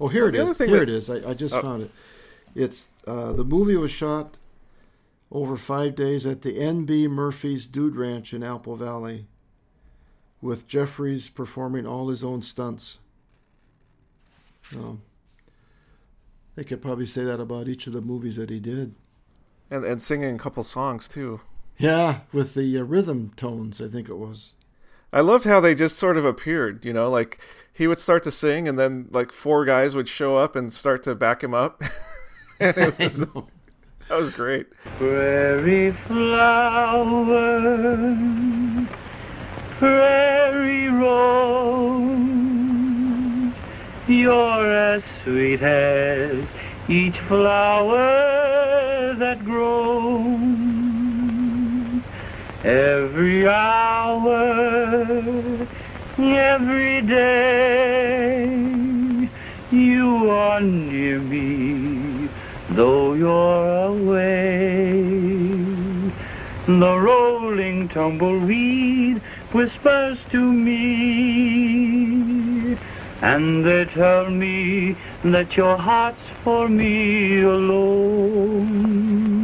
Oh, 0.00 0.08
here 0.08 0.28
it 0.28 0.34
is. 0.34 0.56
Here 0.56 0.66
that- 0.68 0.82
it 0.82 0.88
is. 0.88 1.10
I, 1.10 1.30
I 1.30 1.34
just 1.34 1.54
Oh. 1.54 1.60
found 1.62 1.82
it. 1.84 1.90
It's 2.54 2.88
uh, 3.06 3.32
the 3.32 3.44
movie 3.44 3.76
was 3.76 3.90
shot 3.92 4.38
over 5.30 5.56
five 5.56 5.94
days 5.94 6.26
at 6.26 6.42
the 6.42 6.54
NB 6.58 7.08
Murphy's 7.08 7.68
Dude 7.68 7.94
Ranch 7.94 8.34
in 8.34 8.42
Apple 8.42 8.74
Valley, 8.76 9.26
with 10.42 10.66
Jeffries 10.66 11.28
performing 11.30 11.86
all 11.86 12.08
his 12.08 12.24
own 12.24 12.42
stunts. 12.42 12.98
Um, 14.74 15.02
they 16.56 16.64
could 16.64 16.82
probably 16.82 17.06
say 17.06 17.24
that 17.24 17.40
about 17.40 17.68
each 17.68 17.86
of 17.86 17.92
the 17.92 18.00
movies 18.00 18.36
that 18.36 18.50
he 18.50 18.58
did. 18.60 18.94
And 19.70 19.84
and 19.84 20.02
singing 20.02 20.34
a 20.34 20.38
couple 20.38 20.64
songs 20.64 21.06
too. 21.08 21.40
Yeah, 21.78 22.20
with 22.32 22.54
the 22.54 22.78
uh, 22.78 22.82
rhythm 22.82 23.32
tones, 23.36 23.80
I 23.80 23.86
think 23.88 24.08
it 24.08 24.16
was. 24.18 24.54
I 25.12 25.20
loved 25.20 25.44
how 25.44 25.60
they 25.60 25.74
just 25.74 25.98
sort 25.98 26.16
of 26.16 26.24
appeared, 26.24 26.84
you 26.84 26.92
know, 26.92 27.10
like 27.10 27.40
he 27.72 27.86
would 27.88 27.98
start 27.98 28.22
to 28.24 28.30
sing 28.30 28.68
and 28.68 28.78
then 28.78 29.08
like 29.10 29.32
four 29.32 29.64
guys 29.64 29.94
would 29.94 30.08
show 30.08 30.36
up 30.36 30.54
and 30.54 30.72
start 30.72 31.02
to 31.04 31.14
back 31.14 31.42
him 31.42 31.52
up. 31.54 31.82
and 32.60 32.76
it 32.78 32.98
was, 32.98 33.16
that 34.08 34.16
was 34.18 34.30
great. 34.30 34.66
Prairie 34.98 35.96
flower, 36.06 37.60
prairie 39.78 40.88
rose, 40.88 42.10
you're 44.06 44.72
as 44.72 45.02
sweet 45.24 45.62
as 45.62 46.44
each 46.88 47.18
flower 47.20 49.14
that 49.14 49.44
grows. 49.44 50.59
Every 52.62 53.48
hour, 53.48 55.66
every 56.18 57.00
day, 57.00 58.46
you 59.70 60.30
are 60.30 60.60
near 60.60 61.20
me, 61.20 62.28
though 62.68 63.14
you're 63.14 63.86
away. 63.86 65.00
The 66.66 66.98
rolling 66.98 67.88
tumbleweed 67.88 69.22
whispers 69.52 70.18
to 70.30 70.52
me, 70.52 70.76
and 73.22 73.64
they 73.64 73.86
tell 73.86 74.28
me 74.28 74.98
that 75.24 75.56
your 75.56 75.78
heart's 75.78 76.20
for 76.44 76.68
me 76.68 77.40
alone. 77.40 79.39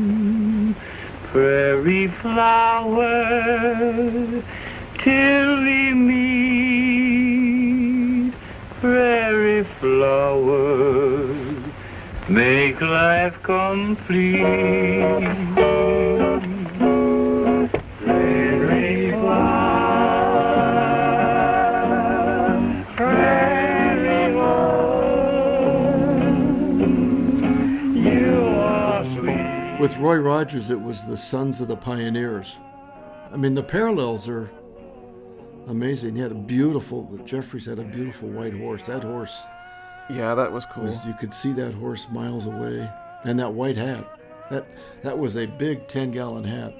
Prairie 1.36 2.08
flower, 2.22 3.12
till 5.04 5.62
we 5.62 5.92
meet, 5.92 7.52
prairie 8.80 9.66
flower, 9.78 11.26
make 12.30 12.80
life 12.80 13.34
complete. 13.42 14.42
With 29.78 29.96
Roy 29.98 30.16
Rogers, 30.16 30.70
it 30.70 30.80
was 30.80 31.04
the 31.04 31.16
Sons 31.16 31.60
of 31.60 31.68
the 31.68 31.76
Pioneers. 31.76 32.56
I 33.30 33.36
mean, 33.36 33.54
the 33.54 33.62
parallels 33.62 34.26
are 34.26 34.48
amazing. 35.68 36.16
He 36.16 36.22
had 36.22 36.32
a 36.32 36.36
beautiful, 36.36 37.04
Jeffries 37.26 37.66
had 37.66 37.78
a 37.78 37.84
beautiful 37.84 38.28
white 38.28 38.54
horse. 38.54 38.82
That 38.82 39.04
horse 39.04 39.42
Yeah, 40.08 40.34
that 40.34 40.50
was 40.50 40.64
cool. 40.64 40.84
was, 40.84 41.04
you 41.04 41.12
could 41.14 41.34
see 41.34 41.52
that 41.54 41.74
horse 41.74 42.06
miles 42.10 42.46
away. 42.46 42.88
And 43.24 43.38
that 43.38 43.52
white 43.52 43.76
hat. 43.76 44.06
That, 44.50 44.66
that 45.02 45.18
was 45.18 45.36
a 45.36 45.44
big 45.46 45.86
10 45.88 46.10
gallon 46.12 46.44
hat. 46.44 46.74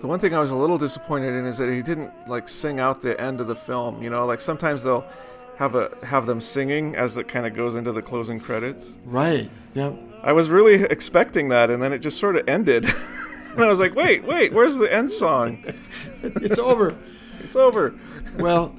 The 0.00 0.06
one 0.08 0.18
thing 0.18 0.34
I 0.34 0.40
was 0.40 0.50
a 0.50 0.56
little 0.56 0.78
disappointed 0.78 1.34
in 1.34 1.44
is 1.46 1.58
that 1.58 1.72
he 1.72 1.82
didn't 1.82 2.10
like 2.26 2.48
sing 2.48 2.80
out 2.80 3.00
the 3.00 3.20
end 3.20 3.40
of 3.40 3.46
the 3.46 3.54
film. 3.54 4.02
You 4.02 4.10
know, 4.10 4.26
like 4.26 4.40
sometimes 4.40 4.82
they'll 4.82 5.04
have 5.56 5.74
a 5.74 5.94
have 6.02 6.24
them 6.24 6.40
singing 6.40 6.96
as 6.96 7.18
it 7.18 7.28
kind 7.28 7.44
of 7.46 7.54
goes 7.54 7.74
into 7.74 7.92
the 7.92 8.00
closing 8.00 8.40
credits. 8.40 8.96
Right. 9.04 9.50
Yeah. 9.74 9.92
I 10.22 10.32
was 10.32 10.50
really 10.50 10.82
expecting 10.84 11.48
that, 11.48 11.70
and 11.70 11.82
then 11.82 11.92
it 11.92 11.98
just 11.98 12.18
sort 12.18 12.36
of 12.36 12.48
ended. 12.48 12.84
and 13.52 13.62
I 13.62 13.68
was 13.68 13.80
like, 13.80 13.94
wait, 13.94 14.24
wait, 14.24 14.52
where's 14.52 14.76
the 14.76 14.92
end 14.92 15.10
song? 15.12 15.64
It's 16.22 16.58
over. 16.58 16.98
It's 17.42 17.56
over. 17.56 17.94
well, 18.38 18.76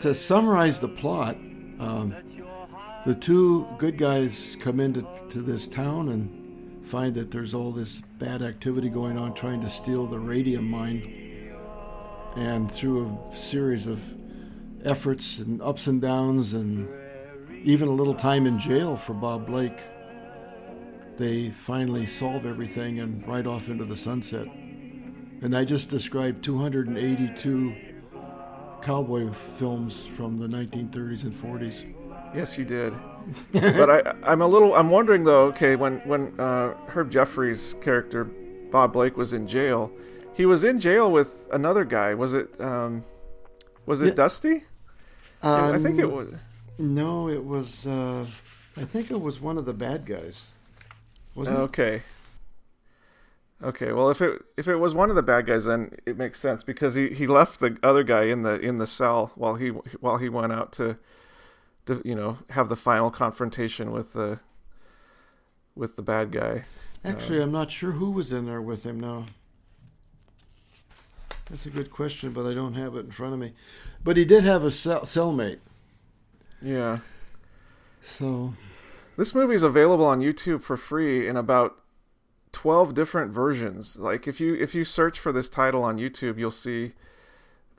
to 0.00 0.12
summarize 0.14 0.80
the 0.80 0.88
plot, 0.88 1.36
um, 1.78 2.12
the 3.06 3.14
two 3.14 3.68
good 3.78 3.96
guys 3.96 4.56
come 4.58 4.80
into 4.80 5.06
to 5.28 5.40
this 5.40 5.68
town 5.68 6.08
and 6.08 6.84
find 6.84 7.14
that 7.14 7.30
there's 7.30 7.54
all 7.54 7.70
this 7.70 8.00
bad 8.18 8.42
activity 8.42 8.88
going 8.88 9.16
on 9.16 9.32
trying 9.32 9.60
to 9.60 9.68
steal 9.68 10.06
the 10.06 10.18
radium 10.18 10.68
mine. 10.68 11.54
And 12.34 12.70
through 12.70 13.16
a 13.30 13.36
series 13.36 13.86
of 13.86 14.02
efforts 14.84 15.38
and 15.38 15.62
ups 15.62 15.86
and 15.86 16.00
downs, 16.00 16.54
and 16.54 16.88
even 17.62 17.88
a 17.88 17.92
little 17.92 18.14
time 18.14 18.46
in 18.46 18.58
jail 18.58 18.96
for 18.96 19.14
Bob 19.14 19.46
Blake, 19.46 19.78
they 21.16 21.50
finally 21.50 22.06
solve 22.06 22.46
everything 22.46 23.00
and 23.00 23.26
ride 23.26 23.46
off 23.46 23.68
into 23.68 23.84
the 23.84 23.96
sunset. 23.96 24.46
And 25.42 25.56
I 25.56 25.64
just 25.64 25.88
described 25.88 26.44
282 26.44 27.74
cowboy 28.80 29.30
films 29.32 30.06
from 30.06 30.38
the 30.38 30.46
1930s 30.46 31.24
and 31.24 31.32
40s. 31.32 31.94
Yes, 32.34 32.56
you 32.56 32.64
did. 32.64 32.94
but 33.52 33.88
I, 33.90 34.14
I'm 34.24 34.42
a 34.42 34.46
little. 34.46 34.74
I'm 34.74 34.90
wondering 34.90 35.22
though. 35.24 35.44
Okay, 35.46 35.76
when 35.76 35.98
when 36.00 36.38
uh, 36.40 36.74
Herb 36.88 37.08
Jeffries' 37.10 37.76
character 37.80 38.24
Bob 38.24 38.92
Blake 38.94 39.16
was 39.16 39.32
in 39.32 39.46
jail, 39.46 39.92
he 40.34 40.44
was 40.44 40.64
in 40.64 40.80
jail 40.80 41.08
with 41.10 41.46
another 41.52 41.84
guy. 41.84 42.14
Was 42.14 42.34
it? 42.34 42.60
Um, 42.60 43.04
was 43.86 44.02
it 44.02 44.06
Yeah. 44.08 44.14
Dusty? 44.14 44.62
I 45.42 45.78
think 45.78 45.98
it 46.00 46.04
Um, 46.06 46.12
was. 46.12 46.28
No, 46.78 47.28
it 47.28 47.44
was. 47.44 47.86
Uh, 47.86 48.26
I 48.76 48.84
think 48.84 49.12
it 49.12 49.20
was 49.20 49.40
one 49.40 49.56
of 49.56 49.66
the 49.66 49.74
bad 49.74 50.04
guys. 50.04 50.52
Wasn't 51.34 51.56
it? 51.56 51.60
Okay. 51.60 52.02
Okay. 53.62 53.92
Well, 53.92 54.10
if 54.10 54.20
it 54.20 54.42
if 54.56 54.68
it 54.68 54.76
was 54.76 54.94
one 54.94 55.10
of 55.10 55.16
the 55.16 55.22
bad 55.22 55.46
guys, 55.46 55.64
then 55.64 55.94
it 56.04 56.16
makes 56.16 56.40
sense 56.40 56.62
because 56.62 56.94
he, 56.94 57.08
he 57.10 57.26
left 57.26 57.60
the 57.60 57.78
other 57.82 58.02
guy 58.02 58.24
in 58.24 58.42
the 58.42 58.58
in 58.60 58.76
the 58.76 58.86
cell 58.86 59.32
while 59.34 59.54
he 59.54 59.68
while 59.68 60.18
he 60.18 60.28
went 60.28 60.52
out 60.52 60.72
to, 60.72 60.98
to 61.86 62.02
you 62.04 62.14
know 62.14 62.38
have 62.50 62.68
the 62.68 62.76
final 62.76 63.10
confrontation 63.10 63.92
with 63.92 64.12
the 64.12 64.40
with 65.74 65.96
the 65.96 66.02
bad 66.02 66.32
guy. 66.32 66.64
Actually, 67.04 67.38
um, 67.38 67.44
I'm 67.44 67.52
not 67.52 67.70
sure 67.70 67.92
who 67.92 68.10
was 68.10 68.32
in 68.32 68.46
there 68.46 68.62
with 68.62 68.84
him 68.84 69.00
now. 69.00 69.26
That's 71.50 71.66
a 71.66 71.70
good 71.70 71.90
question, 71.90 72.32
but 72.32 72.46
I 72.46 72.54
don't 72.54 72.74
have 72.74 72.96
it 72.96 73.00
in 73.00 73.10
front 73.10 73.34
of 73.34 73.40
me. 73.40 73.52
But 74.02 74.16
he 74.16 74.24
did 74.24 74.44
have 74.44 74.64
a 74.64 74.70
cell- 74.70 75.02
cellmate. 75.02 75.58
Yeah. 76.62 77.00
So, 78.02 78.54
This 79.16 79.34
movie 79.34 79.54
is 79.54 79.62
available 79.62 80.06
on 80.06 80.20
YouTube 80.20 80.62
for 80.62 80.76
free 80.76 81.28
in 81.28 81.36
about 81.36 81.78
12 82.52 82.94
different 82.94 83.32
versions. 83.32 83.98
Like 83.98 84.26
if 84.26 84.40
you 84.40 84.54
if 84.54 84.74
you 84.74 84.84
search 84.84 85.18
for 85.18 85.32
this 85.32 85.48
title 85.48 85.84
on 85.84 85.98
YouTube, 85.98 86.38
you'll 86.38 86.50
see 86.50 86.92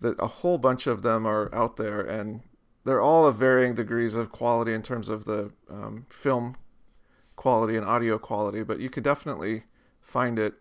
that 0.02 0.16
a 0.20 0.28
whole 0.28 0.58
bunch 0.58 0.86
of 0.86 1.02
them 1.02 1.26
are 1.26 1.54
out 1.54 1.78
there 1.78 2.02
and 2.02 2.42
they're 2.84 3.02
all 3.02 3.26
of 3.26 3.38
varying 3.38 3.76
degrees 3.76 4.16
of 4.16 4.32
quality 4.32 4.74
in 4.74 4.82
terms 4.82 5.10
of 5.10 5.26
the 5.26 5.52
um, 5.70 6.06
film 6.10 6.58
quality 7.36 7.76
and 7.76 7.86
audio 7.86 8.18
quality, 8.18 8.64
but 8.64 8.80
you 8.80 8.90
could 8.90 9.04
definitely 9.04 9.64
find 10.02 10.38
it. 10.38 10.56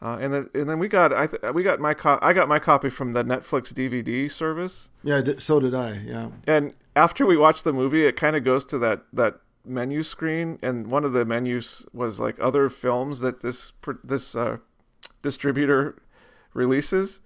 Uh, 0.00 0.18
and 0.20 0.34
then 0.34 0.50
and 0.54 0.68
then 0.68 0.78
we 0.78 0.88
got 0.88 1.12
I 1.12 1.28
th- 1.28 1.42
we 1.54 1.62
got 1.62 1.78
my 1.78 1.94
co- 1.94 2.18
I 2.20 2.32
got 2.32 2.48
my 2.48 2.58
copy 2.58 2.90
from 2.90 3.12
the 3.12 3.22
Netflix 3.22 3.72
DVD 3.72 4.30
service. 4.30 4.90
Yeah, 5.04 5.22
so 5.38 5.60
did 5.60 5.74
I. 5.74 5.98
Yeah. 6.04 6.30
And 6.46 6.74
after 6.96 7.24
we 7.24 7.36
watched 7.36 7.64
the 7.64 7.72
movie, 7.72 8.04
it 8.04 8.16
kind 8.16 8.34
of 8.34 8.42
goes 8.42 8.64
to 8.66 8.78
that 8.78 9.04
that 9.12 9.40
menu 9.64 10.02
screen, 10.02 10.58
and 10.62 10.88
one 10.88 11.04
of 11.04 11.12
the 11.12 11.24
menus 11.24 11.86
was 11.92 12.20
like 12.20 12.36
other 12.40 12.68
films 12.68 13.20
that 13.20 13.40
this 13.40 13.72
this 14.04 14.34
uh, 14.34 14.58
distributor 15.22 15.96
releases. 16.54 17.20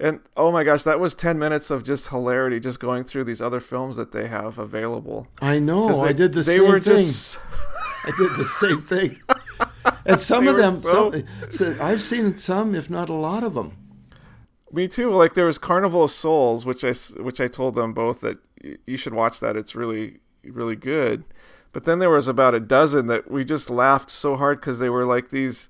And 0.00 0.20
oh 0.36 0.50
my 0.50 0.64
gosh, 0.64 0.82
that 0.82 0.98
was 0.98 1.14
10 1.14 1.38
minutes 1.38 1.70
of 1.70 1.84
just 1.84 2.08
hilarity 2.08 2.58
just 2.58 2.80
going 2.80 3.04
through 3.04 3.24
these 3.24 3.40
other 3.40 3.60
films 3.60 3.94
that 3.96 4.10
they 4.10 4.26
have 4.26 4.58
available. 4.58 5.28
I 5.40 5.60
know. 5.60 6.02
They, 6.02 6.08
I 6.08 6.12
did 6.12 6.32
the 6.32 6.42
they 6.42 6.56
same 6.56 6.68
were 6.68 6.80
thing. 6.80 6.96
Just... 6.96 7.38
I 8.04 8.10
did 8.18 8.34
the 8.36 8.44
same 8.44 8.82
thing. 8.82 9.20
And 10.04 10.20
some 10.20 10.48
of 10.48 10.56
them, 10.56 10.80
so- 10.80 11.12
some, 11.12 11.24
so 11.50 11.76
I've 11.80 12.02
seen 12.02 12.36
some, 12.36 12.74
if 12.74 12.90
not 12.90 13.08
a 13.08 13.14
lot 13.14 13.44
of 13.44 13.54
them. 13.54 13.76
Me 14.72 14.88
too. 14.88 15.12
Like 15.12 15.34
there 15.34 15.46
was 15.46 15.58
Carnival 15.58 16.04
of 16.04 16.10
Souls, 16.10 16.66
which 16.66 16.82
I, 16.82 16.92
which 17.20 17.40
I 17.40 17.46
told 17.46 17.76
them 17.76 17.92
both 17.92 18.20
that 18.20 18.38
you 18.84 18.96
should 18.96 19.14
watch 19.14 19.38
that. 19.38 19.56
It's 19.56 19.76
really 19.76 20.18
really 20.44 20.76
good. 20.76 21.24
But 21.72 21.84
then 21.84 21.98
there 21.98 22.10
was 22.10 22.28
about 22.28 22.54
a 22.54 22.60
dozen 22.60 23.06
that 23.06 23.30
we 23.30 23.44
just 23.44 23.70
laughed 23.70 24.10
so 24.10 24.36
hard 24.36 24.60
because 24.60 24.78
they 24.78 24.90
were 24.90 25.04
like 25.04 25.30
these. 25.30 25.68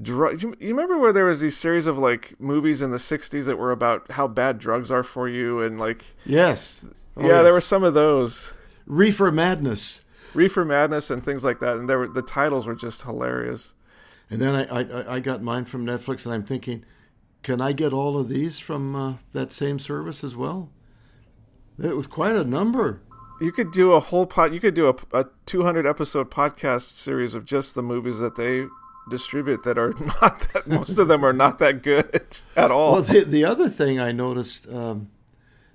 Drug, 0.00 0.40
you, 0.40 0.54
you 0.60 0.68
remember 0.68 0.98
where 0.98 1.12
there 1.12 1.24
was 1.24 1.40
these 1.40 1.56
series 1.56 1.86
of 1.86 1.98
like 1.98 2.40
movies 2.40 2.80
in 2.80 2.90
the 2.90 2.96
'60s 2.96 3.44
that 3.44 3.58
were 3.58 3.72
about 3.72 4.12
how 4.12 4.28
bad 4.28 4.58
drugs 4.58 4.90
are 4.90 5.02
for 5.02 5.28
you 5.28 5.60
and 5.60 5.80
like 5.80 6.04
Yes. 6.24 6.84
Oh, 7.16 7.26
yeah, 7.26 7.42
there 7.42 7.52
were 7.52 7.60
some 7.60 7.82
of 7.82 7.92
those. 7.94 8.54
Reefer 8.86 9.32
Madness. 9.32 10.00
Reefer 10.32 10.64
Madness 10.64 11.10
and 11.10 11.24
things 11.24 11.44
like 11.44 11.58
that, 11.60 11.76
and 11.76 11.88
there 11.88 11.98
were 11.98 12.08
the 12.08 12.22
titles 12.22 12.66
were 12.66 12.74
just 12.74 13.02
hilarious. 13.02 13.74
And 14.30 14.40
then 14.40 14.54
I, 14.54 14.80
I, 14.80 15.14
I 15.16 15.20
got 15.20 15.42
mine 15.42 15.64
from 15.64 15.84
Netflix, 15.84 16.24
and 16.24 16.32
I'm 16.32 16.44
thinking, 16.44 16.84
can 17.42 17.60
I 17.60 17.72
get 17.72 17.92
all 17.92 18.16
of 18.16 18.28
these 18.28 18.60
from 18.60 18.94
uh, 18.94 19.16
that 19.32 19.50
same 19.50 19.78
service 19.78 20.22
as 20.22 20.36
well? 20.36 20.70
It 21.82 21.96
was 21.96 22.06
quite 22.06 22.36
a 22.36 22.44
number. 22.44 23.02
You 23.40 23.52
could 23.52 23.70
do 23.70 23.92
a 23.92 24.00
whole 24.00 24.26
pod. 24.26 24.52
You 24.52 24.60
could 24.60 24.74
do 24.74 24.88
a, 24.88 25.18
a 25.18 25.26
200 25.46 25.86
episode 25.86 26.30
podcast 26.30 26.82
series 26.90 27.34
of 27.34 27.44
just 27.44 27.74
the 27.74 27.82
movies 27.82 28.18
that 28.18 28.36
they 28.36 28.66
distribute 29.08 29.64
that 29.64 29.78
are 29.78 29.90
not 30.20 30.40
that. 30.52 30.66
most 30.66 30.98
of 30.98 31.08
them 31.08 31.24
are 31.24 31.32
not 31.32 31.58
that 31.58 31.82
good 31.82 32.38
at 32.56 32.70
all. 32.70 32.92
Well, 32.94 33.02
the, 33.02 33.24
the 33.24 33.44
other 33.44 33.68
thing 33.68 33.98
I 33.98 34.12
noticed 34.12 34.68
um, 34.68 35.10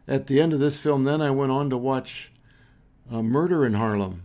at 0.08 0.28
the 0.28 0.40
end 0.40 0.54
of 0.54 0.60
this 0.60 0.80
film, 0.80 1.04
then 1.06 1.22
I 1.22 1.32
went 1.32 1.52
on 1.52 1.70
to 1.72 1.78
watch 1.78 2.32
uh, 3.12 3.22
Murder 3.24 3.66
in 3.66 3.74
Harlem. 3.74 4.24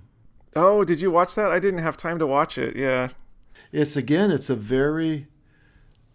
oh, 0.55 0.85
did 0.85 1.01
you 1.01 1.11
watch 1.11 1.35
that? 1.35 1.51
I 1.51 1.59
didn't 1.61 1.81
have 1.81 1.97
time 1.97 2.19
to 2.19 2.27
watch 2.27 2.59
it. 2.59 2.77
Yeah. 2.77 3.09
It's 3.73 3.97
again, 3.97 4.31
it's 4.31 4.51
a 4.51 4.57
very, 4.57 5.29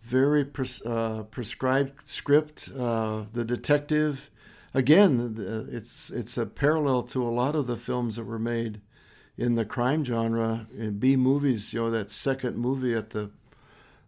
very 0.03 0.45
pres- 0.45 0.81
uh, 0.85 1.23
prescribed 1.31 2.07
script. 2.07 2.69
Uh, 2.77 3.25
the 3.33 3.45
detective, 3.45 4.29
again, 4.75 5.35
it's 5.71 6.09
it's 6.11 6.37
a 6.37 6.45
parallel 6.45 7.03
to 7.03 7.23
a 7.23 7.29
lot 7.31 7.55
of 7.55 7.65
the 7.67 7.75
films 7.75 8.15
that 8.17 8.25
were 8.25 8.39
made 8.39 8.81
in 9.37 9.55
the 9.55 9.65
crime 9.65 10.05
genre 10.05 10.67
in 10.77 10.99
B 10.99 11.15
movies. 11.15 11.73
You 11.73 11.81
know, 11.81 11.91
that 11.91 12.11
second 12.11 12.57
movie 12.57 12.93
at 12.93 13.09
the 13.11 13.31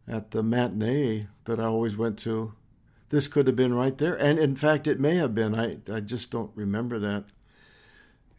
at 0.08 0.32
the 0.32 0.44
matinee 0.44 1.28
that 1.46 1.60
I 1.60 1.66
always 1.66 1.98
went 1.98 2.18
to. 2.20 2.54
This 3.10 3.28
could 3.28 3.48
have 3.48 3.56
been 3.56 3.74
right 3.74 3.98
there, 3.98 4.16
and 4.16 4.38
in 4.38 4.56
fact, 4.58 4.86
it 4.86 5.00
may 5.00 5.16
have 5.16 5.34
been. 5.34 5.56
I 5.56 5.78
I 5.92 6.02
just 6.02 6.30
don't 6.30 6.52
remember 6.56 7.00
that. 7.00 7.24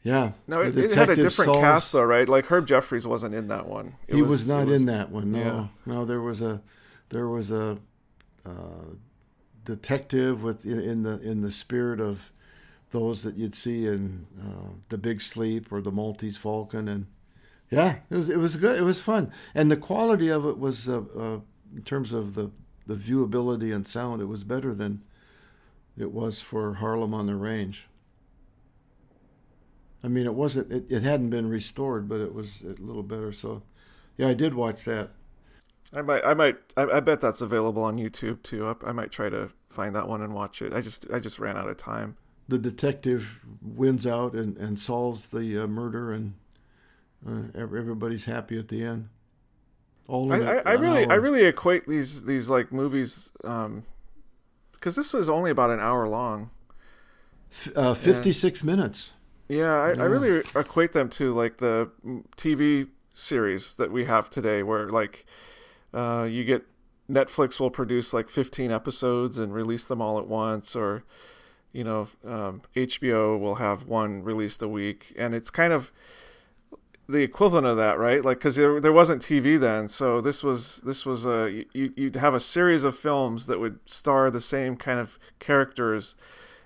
Yeah, 0.05 0.33
No, 0.47 0.61
it, 0.63 0.77
it 0.77 0.93
had 0.93 1.11
a 1.11 1.17
different 1.17 1.53
solves- 1.53 1.59
cast 1.61 1.93
though, 1.93 2.05
right? 2.05 2.29
Like 2.29 2.47
Herb 2.47 2.67
Jeffries 2.69 3.07
wasn't 3.07 3.35
in 3.35 3.49
that 3.49 3.67
one. 3.67 3.97
It 4.07 4.15
he 4.15 4.23
was, 4.23 4.49
not 4.49 4.63
it 4.63 4.69
was- 4.69 4.81
in 4.81 4.87
that 4.87 5.11
one. 5.11 5.33
No, 5.33 5.39
yeah. 5.39 5.67
no, 5.93 6.05
there 6.05 6.21
was 6.21 6.41
a 6.41 6.63
there 7.09 7.27
was 7.29 7.51
a 7.51 7.79
uh, 8.47 8.85
detective 9.69 10.43
with 10.43 10.65
in, 10.65 11.03
the 11.03 11.21
in 11.21 11.43
the 11.43 11.51
spirit 11.51 12.01
of 12.01 12.33
those 12.91 13.23
that 13.23 13.37
you'd 13.37 13.55
see 13.55 13.87
in 13.87 14.27
uh, 14.41 14.73
the 14.89 14.97
Big 14.97 15.21
Sleep 15.21 15.71
or 15.71 15.83
the 15.83 15.93
Maltese 15.93 16.39
Falcon, 16.39 16.89
and 16.89 17.07
yeah, 17.71 17.97
it 18.09 18.15
was 18.17 18.31
it 18.31 18.39
was 18.39 18.57
good. 18.57 18.79
It 18.79 18.83
was 18.83 18.99
fun, 18.99 19.31
and 19.55 19.71
the 19.71 19.77
quality 19.77 20.31
of 20.31 20.47
it 20.47 20.59
was 20.59 20.89
uh, 20.89 21.03
uh, 21.15 21.41
in 21.77 21.83
terms 21.85 22.15
of 22.15 22.35
the 22.35 22.51
the 22.87 22.95
viewability 22.95 23.75
and 23.75 23.87
sound. 23.87 24.23
It 24.23 24.25
was 24.25 24.43
better 24.43 24.75
than 24.75 25.03
it 25.99 26.13
was 26.13 26.41
for 26.41 26.75
Harlem 26.75 27.13
on 27.13 27.27
the 27.27 27.37
Range. 27.37 27.87
I 30.03 30.09
mean, 30.09 30.25
it 30.25 30.35
wasn't. 30.35 30.73
It, 30.73 30.87
it 30.89 31.03
hadn't 31.03 31.29
been 31.29 31.51
restored, 31.51 32.09
but 32.09 32.23
it 32.23 32.33
was 32.33 32.63
a 32.63 32.81
little 32.83 33.03
better. 33.03 33.33
So, 33.33 33.63
yeah, 34.17 34.29
I 34.29 34.35
did 34.35 34.55
watch 34.55 34.87
that. 34.87 35.11
I 35.93 36.03
might, 36.03 36.25
I 36.25 36.35
might, 36.35 36.57
I, 36.77 36.85
I 36.85 37.01
bet 37.01 37.21
that's 37.21 37.41
available 37.41 37.83
on 37.83 37.97
YouTube 37.97 38.43
too. 38.43 38.67
I, 38.67 38.89
I 38.89 38.93
might 38.93 39.11
try 39.11 39.31
to 39.31 39.51
find 39.71 39.95
that 39.95 40.09
one 40.09 40.23
and 40.23 40.35
watch 40.35 40.61
it. 40.61 40.73
I 40.73 40.81
just, 40.81 41.07
I 41.13 41.19
just 41.19 41.39
ran 41.39 41.57
out 41.57 41.69
of 41.69 41.77
time. 41.77 42.17
The 42.49 42.59
detective 42.59 43.41
wins 43.63 44.07
out 44.07 44.33
and, 44.35 44.57
and 44.57 44.79
solves 44.79 45.27
the 45.27 45.65
uh, 45.65 45.67
murder, 45.67 46.13
and 46.13 46.35
uh, 47.27 47.43
everybody's 47.55 48.25
happy 48.25 48.59
at 48.59 48.69
the 48.69 48.83
end. 48.83 49.09
All 50.09 50.33
I, 50.33 50.39
I, 50.39 50.55
I 50.65 50.73
really, 50.73 51.07
I 51.07 51.15
really 51.15 51.45
equate 51.45 51.87
these, 51.87 52.25
these 52.25 52.49
like 52.49 52.73
movies, 52.73 53.33
um, 53.45 53.85
because 54.73 54.97
this 54.97 55.13
was 55.13 55.29
only 55.29 55.51
about 55.51 55.71
an 55.71 55.81
hour 55.81 56.09
long. 56.09 56.51
F- 57.51 57.77
uh, 57.77 57.95
fifty-six 57.95 58.65
minutes. 58.65 59.13
Yeah, 59.49 59.75
I, 59.75 59.95
Yeah. 59.95 60.03
I 60.03 60.07
really 60.07 60.43
equate 60.55 60.93
them 60.93 61.09
to 61.11 61.35
like 61.35 61.59
the 61.59 61.91
mm, 62.07 62.25
TV 62.37 62.89
series 63.15 63.75
that 63.75 63.91
we 63.91 64.05
have 64.05 64.31
today, 64.31 64.63
where 64.63 64.89
like 64.89 65.27
uh, 65.93 66.27
you 66.31 66.45
get 66.45 66.65
Netflix 67.11 67.59
will 67.59 67.71
produce 67.71 68.13
like 68.13 68.29
15 68.29 68.71
episodes 68.71 69.39
and 69.39 69.55
release 69.55 69.85
them 69.85 70.01
all 70.01 70.19
at 70.19 70.27
once, 70.27 70.77
or 70.77 71.05
you 71.73 71.85
know 71.85 72.09
um, 72.27 72.63
HBO 72.77 73.39
will 73.39 73.57
have 73.57 73.87
one 73.87 74.23
released 74.23 74.63
a 74.63 74.69
week, 74.69 75.15
and 75.19 75.35
it's 75.35 75.51
kind 75.51 75.73
of 75.73 75.93
the 77.09 77.23
equivalent 77.23 77.67
of 77.67 77.77
that, 77.79 77.99
right? 77.99 78.25
Like 78.25 78.39
because 78.39 78.57
there, 78.57 78.81
there 78.81 78.93
wasn't 78.93 79.23
TV 79.23 79.59
then, 79.59 79.89
so 79.89 80.21
this 80.21 80.43
was 80.43 80.83
this 80.85 81.07
was 81.07 81.25
a 81.25 81.65
you, 81.73 81.93
you'd 81.97 82.17
have 82.17 82.35
a 82.35 82.41
series 82.41 82.85
of 82.85 82.97
films 82.97 83.47
that 83.47 83.59
would 83.61 83.79
star 83.87 84.31
the 84.31 84.41
same 84.41 84.77
kind 84.77 85.01
of 85.01 85.19
characters 85.39 86.15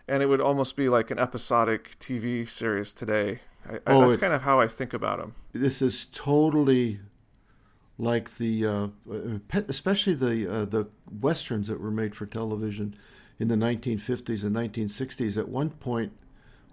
and 0.08 0.22
it 0.22 0.26
would 0.26 0.40
almost 0.40 0.76
be 0.76 0.88
like 0.88 1.10
an 1.10 1.18
episodic 1.18 1.98
TV 1.98 2.48
series 2.48 2.94
today. 2.94 3.40
I, 3.68 3.76
I, 3.76 3.80
Oh, 3.86 4.06
that's 4.06 4.20
kind 4.20 4.32
of 4.34 4.42
how 4.42 4.60
I 4.60 4.68
think 4.68 4.92
about 4.92 5.18
them. 5.18 5.34
This 5.52 5.80
is 5.80 6.06
totally 6.12 7.00
like 8.02 8.36
the, 8.36 8.66
uh, 8.66 8.88
uh, 9.10 9.62
especially 9.68 10.14
the 10.14 10.52
uh, 10.52 10.64
the 10.64 10.88
westerns 11.20 11.68
that 11.68 11.80
were 11.80 11.90
made 11.90 12.16
for 12.16 12.26
television 12.26 12.94
in 13.38 13.46
the 13.46 13.54
1950s 13.54 14.42
and 14.42 14.56
1960s. 14.56 15.38
At 15.38 15.48
one 15.48 15.70
point, 15.70 16.12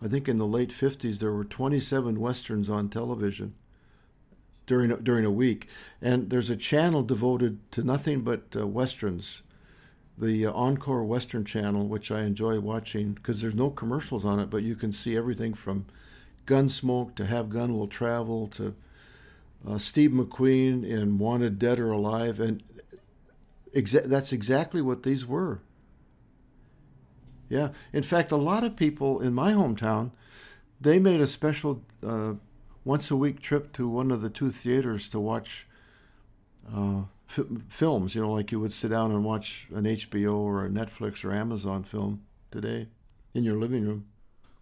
I 0.02 0.08
think 0.08 0.28
in 0.28 0.40
the 0.40 0.48
late 0.48 0.72
50s, 0.72 1.20
there 1.20 1.32
were 1.32 1.46
27 1.46 2.20
westerns 2.20 2.68
on 2.68 2.90
television 2.90 3.54
during 4.66 4.92
a, 4.92 4.98
during 4.98 5.24
a 5.24 5.32
week, 5.32 5.68
and 6.02 6.32
there's 6.32 6.50
a 6.50 6.56
channel 6.56 7.04
devoted 7.04 7.60
to 7.74 7.84
nothing 7.84 8.22
but 8.22 8.44
uh, 8.56 8.66
westerns. 8.66 9.44
The 10.18 10.48
uh, 10.48 10.52
Encore 10.52 11.04
Western 11.04 11.46
Channel, 11.46 11.88
which 11.88 12.12
I 12.12 12.24
enjoy 12.24 12.60
watching 12.60 13.14
because 13.14 13.40
there's 13.40 13.56
no 13.56 13.70
commercials 13.70 14.26
on 14.26 14.40
it, 14.40 14.50
but 14.50 14.64
you 14.64 14.76
can 14.76 14.92
see 14.92 15.16
everything 15.16 15.54
from 15.54 15.86
Gunsmoke 16.48 17.14
to 17.16 17.28
Have 17.28 17.50
Gun 17.50 17.78
Will 17.78 17.88
Travel 17.88 18.48
to 18.48 18.74
uh, 19.68 19.78
Steve 19.78 20.12
McQueen 20.12 20.88
in 20.88 21.18
Wanted 21.18 21.60
Dead 21.60 21.80
or 21.80 21.92
Alive, 21.92 22.40
and 22.40 22.64
exa- 23.76 24.06
that's 24.06 24.32
exactly 24.32 24.82
what 24.82 25.04
these 25.04 25.26
were. 25.26 25.62
Yeah, 27.50 27.70
in 27.92 28.04
fact, 28.04 28.32
a 28.32 28.38
lot 28.38 28.64
of 28.64 28.76
people 28.76 29.20
in 29.20 29.34
my 29.34 29.54
hometown, 29.54 30.12
they 30.80 31.00
made 31.00 31.20
a 31.20 31.28
special 31.28 31.84
uh, 32.06 32.34
once 32.86 33.10
a 33.12 33.16
week 33.16 33.42
trip 33.42 33.74
to 33.74 33.88
one 33.88 34.12
of 34.12 34.22
the 34.22 34.30
two 34.30 34.52
theaters 34.52 35.10
to 35.10 35.20
watch 35.20 35.68
uh, 36.74 37.02
f- 37.30 37.46
films. 37.68 38.16
You 38.16 38.22
know, 38.22 38.32
like 38.32 38.52
you 38.52 38.60
would 38.60 38.72
sit 38.72 38.90
down 38.90 39.12
and 39.12 39.24
watch 39.26 39.68
an 39.74 39.86
HBO 39.86 40.36
or 40.36 40.66
a 40.66 40.70
Netflix 40.70 41.26
or 41.26 41.34
Amazon 41.34 41.84
film 41.84 42.22
today 42.52 42.88
in 43.34 43.44
your 43.44 43.58
living 43.58 43.86
room. 43.86 44.06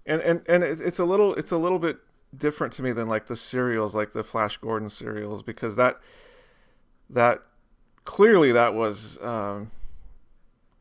And 0.06 0.22
and 0.22 0.42
and 0.48 0.64
it's 0.64 1.00
a 1.00 1.06
little 1.06 1.36
it's 1.36 1.52
a 1.52 1.58
little 1.58 1.80
bit 1.80 1.98
different 2.36 2.74
to 2.74 2.84
me 2.84 2.92
than 2.92 3.08
like 3.08 3.28
the 3.28 3.36
serials, 3.36 3.96
like 3.96 4.14
the 4.14 4.24
Flash 4.24 4.58
Gordon 4.58 4.90
serials, 4.90 5.44
because 5.44 5.76
that 5.76 6.00
that 7.10 7.42
clearly 8.06 8.52
that 8.52 8.74
was 8.74 9.22
um, 9.22 9.72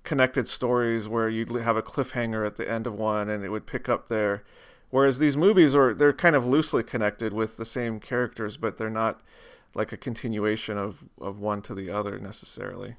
connected 0.05 0.49
stories 0.49 1.09
where 1.09 1.29
you'd 1.29 1.51
have 1.51 1.77
a 1.77 1.83
cliffhanger 1.83 2.47
at 2.47 2.57
the 2.57 2.71
end 2.71 2.87
of 2.87 2.95
one 2.95 3.29
and 3.29 3.45
it 3.45 3.51
would 3.51 3.67
pick 3.67 3.89
up 3.89 4.09
there. 4.09 4.45
Whereas 4.91 5.19
these 5.19 5.37
movies 5.37 5.75
are 5.75 5.93
they're 5.93 6.13
kind 6.13 6.37
of 6.37 6.47
loosely 6.47 6.83
connected 6.83 7.33
with 7.33 7.57
the 7.57 7.65
same 7.65 8.01
characters, 8.01 8.57
but 8.57 8.77
they're 8.77 8.89
not 8.89 9.21
like 9.75 9.93
a 9.93 9.97
continuation 9.97 10.79
of, 10.79 11.05
of 11.21 11.41
one 11.41 11.61
to 11.63 11.75
the 11.75 11.91
other 11.91 12.19
necessarily. 12.19 12.97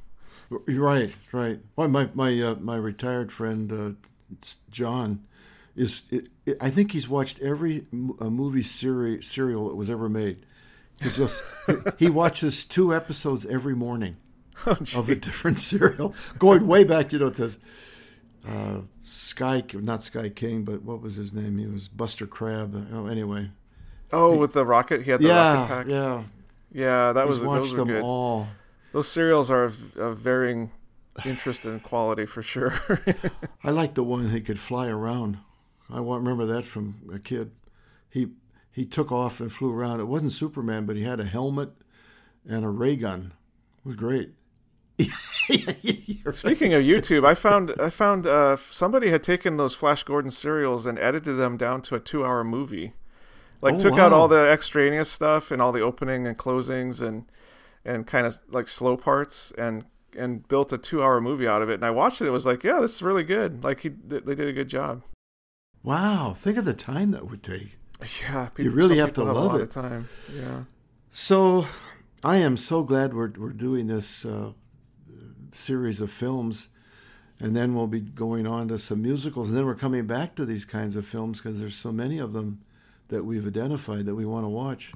Right, 0.50 1.14
right. 1.32 1.60
Well, 1.76 1.88
my 1.88 2.10
my 2.14 2.40
uh, 2.40 2.56
my 2.60 2.76
retired 2.76 3.32
friend 3.32 3.72
uh, 3.72 4.46
John 4.70 5.26
is 5.78 6.02
it, 6.12 6.28
it, 6.46 6.58
I 6.60 6.70
think 6.70 6.92
he's 6.92 7.08
watched 7.08 7.40
every 7.40 7.86
movie 7.92 8.64
seri- 8.64 9.22
serial 9.22 9.70
that 9.70 9.76
was 9.76 9.90
ever 9.90 10.10
made. 10.10 10.46
Just, 11.02 11.44
he 12.00 12.10
watches 12.10 12.66
two 12.66 12.94
episodes 12.94 13.46
every 13.46 13.76
morning 13.76 14.18
Oh, 14.66 14.76
of 14.96 15.10
a 15.10 15.16
different 15.16 15.60
serial, 15.70 16.14
going 16.40 16.66
way 16.68 16.84
back, 16.84 17.14
you 17.14 17.20
know, 17.20 17.30
to 17.30 17.52
uh, 18.48 18.80
Sky, 19.04 19.64
not 19.74 20.02
Sky 20.04 20.30
King, 20.30 20.64
but 20.64 20.82
what 20.82 21.02
was 21.02 21.16
his 21.16 21.32
name? 21.34 21.60
He 21.60 21.68
was 21.68 21.88
Buster 21.88 22.26
Crabbe. 22.26 22.88
Oh, 22.92 23.06
anyway. 23.06 23.52
Oh, 24.12 24.36
with 24.36 24.54
the 24.54 24.66
rocket, 24.66 25.04
he 25.04 25.12
had 25.12 25.22
the 25.22 25.30
rocket 25.30 25.68
pack. 25.68 25.88
yeah. 25.88 26.24
Yeah, 26.72 27.14
that 27.14 27.28
was 27.28 27.38
He's 27.38 27.46
those 27.46 27.48
watched 27.48 27.72
were 27.74 27.78
them 27.78 27.88
good. 27.90 28.04
all. 28.04 28.48
Those 28.94 29.08
serials 29.08 29.52
are 29.52 29.66
of, 29.66 29.96
of 29.98 30.18
varying 30.18 30.72
interest 31.26 31.66
and 31.66 31.82
quality 31.84 32.26
for 32.26 32.42
sure. 32.42 32.74
I 33.64 33.70
like 33.70 33.94
the 33.94 34.04
one 34.04 34.30
he 34.30 34.42
could 34.42 34.60
fly 34.60 34.88
around. 34.88 35.38
I 35.90 36.00
remember 36.00 36.46
that 36.46 36.66
from 36.66 37.10
a 37.14 37.20
kid. 37.20 37.52
He 38.10 38.30
he 38.72 38.86
took 38.86 39.12
off 39.12 39.40
and 39.40 39.52
flew 39.52 39.74
around. 39.74 40.00
It 40.00 40.08
wasn't 40.08 40.32
Superman, 40.32 40.86
but 40.86 40.96
he 40.96 41.04
had 41.04 41.20
a 41.20 41.26
helmet 41.26 41.72
and 42.48 42.64
a 42.64 42.70
ray 42.70 42.96
gun. 42.96 43.34
It 43.80 43.88
was 43.88 43.96
great. 43.96 44.32
Speaking 46.32 46.74
of 46.74 46.82
YouTube, 46.84 47.26
I 47.26 47.34
found 47.34 47.74
I 47.80 47.90
found 47.90 48.28
uh, 48.28 48.58
somebody 48.58 49.10
had 49.10 49.24
taken 49.24 49.58
those 49.58 49.76
Flash 49.76 50.04
Gordon 50.04 50.32
serials 50.32 50.86
and 50.86 51.00
edited 51.00 51.38
them 51.38 51.58
down 51.58 51.82
to 51.84 51.96
a 51.96 52.00
two-hour 52.00 52.44
movie. 52.44 52.94
Like 53.62 53.76
Oh, 53.76 53.80
took 53.80 53.98
out 53.98 54.14
all 54.14 54.28
the 54.28 54.50
extraneous 54.52 55.10
stuff 55.10 55.50
and 55.52 55.62
all 55.62 55.72
the 55.72 55.82
opening 55.82 56.28
and 56.28 56.38
closings 56.38 57.02
and 57.02 57.26
and 57.86 58.06
kind 58.06 58.28
of 58.28 58.38
like 58.50 58.68
slow 58.68 58.98
parts 58.98 59.54
and 59.58 59.86
and 60.16 60.48
built 60.48 60.74
a 60.74 60.78
two-hour 60.78 61.22
movie 61.22 61.48
out 61.48 61.62
of 61.62 61.70
it. 61.70 61.76
And 61.76 61.86
I 61.86 61.92
watched 61.92 62.22
it. 62.22 62.28
It 62.28 62.32
was 62.32 62.46
like, 62.46 62.64
yeah, 62.64 62.80
this 62.82 62.96
is 62.96 63.02
really 63.02 63.24
good. 63.24 63.64
Like 63.64 63.80
he 63.82 63.90
they 63.90 64.36
did 64.36 64.48
a 64.48 64.54
good 64.54 64.70
job. 64.70 65.04
Wow, 65.88 66.34
think 66.34 66.58
of 66.58 66.66
the 66.66 66.74
time 66.74 67.12
that 67.12 67.30
would 67.30 67.42
take. 67.42 67.78
Yeah, 68.22 68.50
You 68.58 68.72
really 68.72 68.98
have 68.98 69.14
to 69.14 69.22
people 69.22 69.36
love 69.36 69.38
a 69.38 69.48
lot 69.48 69.56
it. 69.62 69.62
Of 69.62 69.70
time. 69.70 70.10
Yeah. 70.36 70.64
So, 71.12 71.66
I 72.26 72.36
am 72.38 72.58
so 72.58 72.84
glad 72.84 73.14
we're 73.14 73.32
we're 73.38 73.54
doing 73.54 73.88
this 73.88 74.26
uh, 74.26 74.52
series 75.54 76.02
of 76.02 76.12
films, 76.12 76.68
and 77.40 77.56
then 77.56 77.74
we'll 77.74 77.88
be 77.88 78.02
going 78.02 78.46
on 78.46 78.68
to 78.68 78.78
some 78.78 79.02
musicals, 79.02 79.48
and 79.48 79.58
then 79.58 79.66
we're 79.66 79.76
coming 79.76 80.06
back 80.06 80.36
to 80.36 80.46
these 80.46 80.66
kinds 80.66 80.98
of 80.98 81.06
films 81.06 81.40
because 81.40 81.58
there's 81.62 81.78
so 81.78 81.94
many 81.94 82.20
of 82.20 82.34
them 82.34 82.60
that 83.08 83.24
we've 83.24 83.48
identified 83.48 84.06
that 84.08 84.16
we 84.16 84.26
want 84.26 84.44
to 84.44 84.50
watch. 84.50 84.92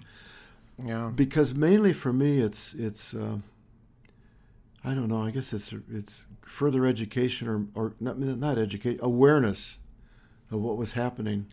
Yeah. 0.85 1.09
Because 1.15 1.55
mainly 1.55 1.93
for 1.93 2.11
me, 2.11 2.41
it's 2.41 2.73
it's 2.73 3.13
uh, 3.13 3.37
I 4.83 4.93
don't 4.93 5.07
know. 5.07 5.23
I 5.25 5.31
guess 5.31 5.53
it's 5.53 5.73
it's 5.89 6.25
further 6.41 6.85
education 6.85 7.47
or 7.47 7.65
or 7.75 7.93
not 8.01 8.19
not 8.19 8.57
educate 8.57 8.99
awareness 9.01 9.77
of 10.51 10.61
what 10.61 10.77
was 10.77 10.93
happening 10.93 11.47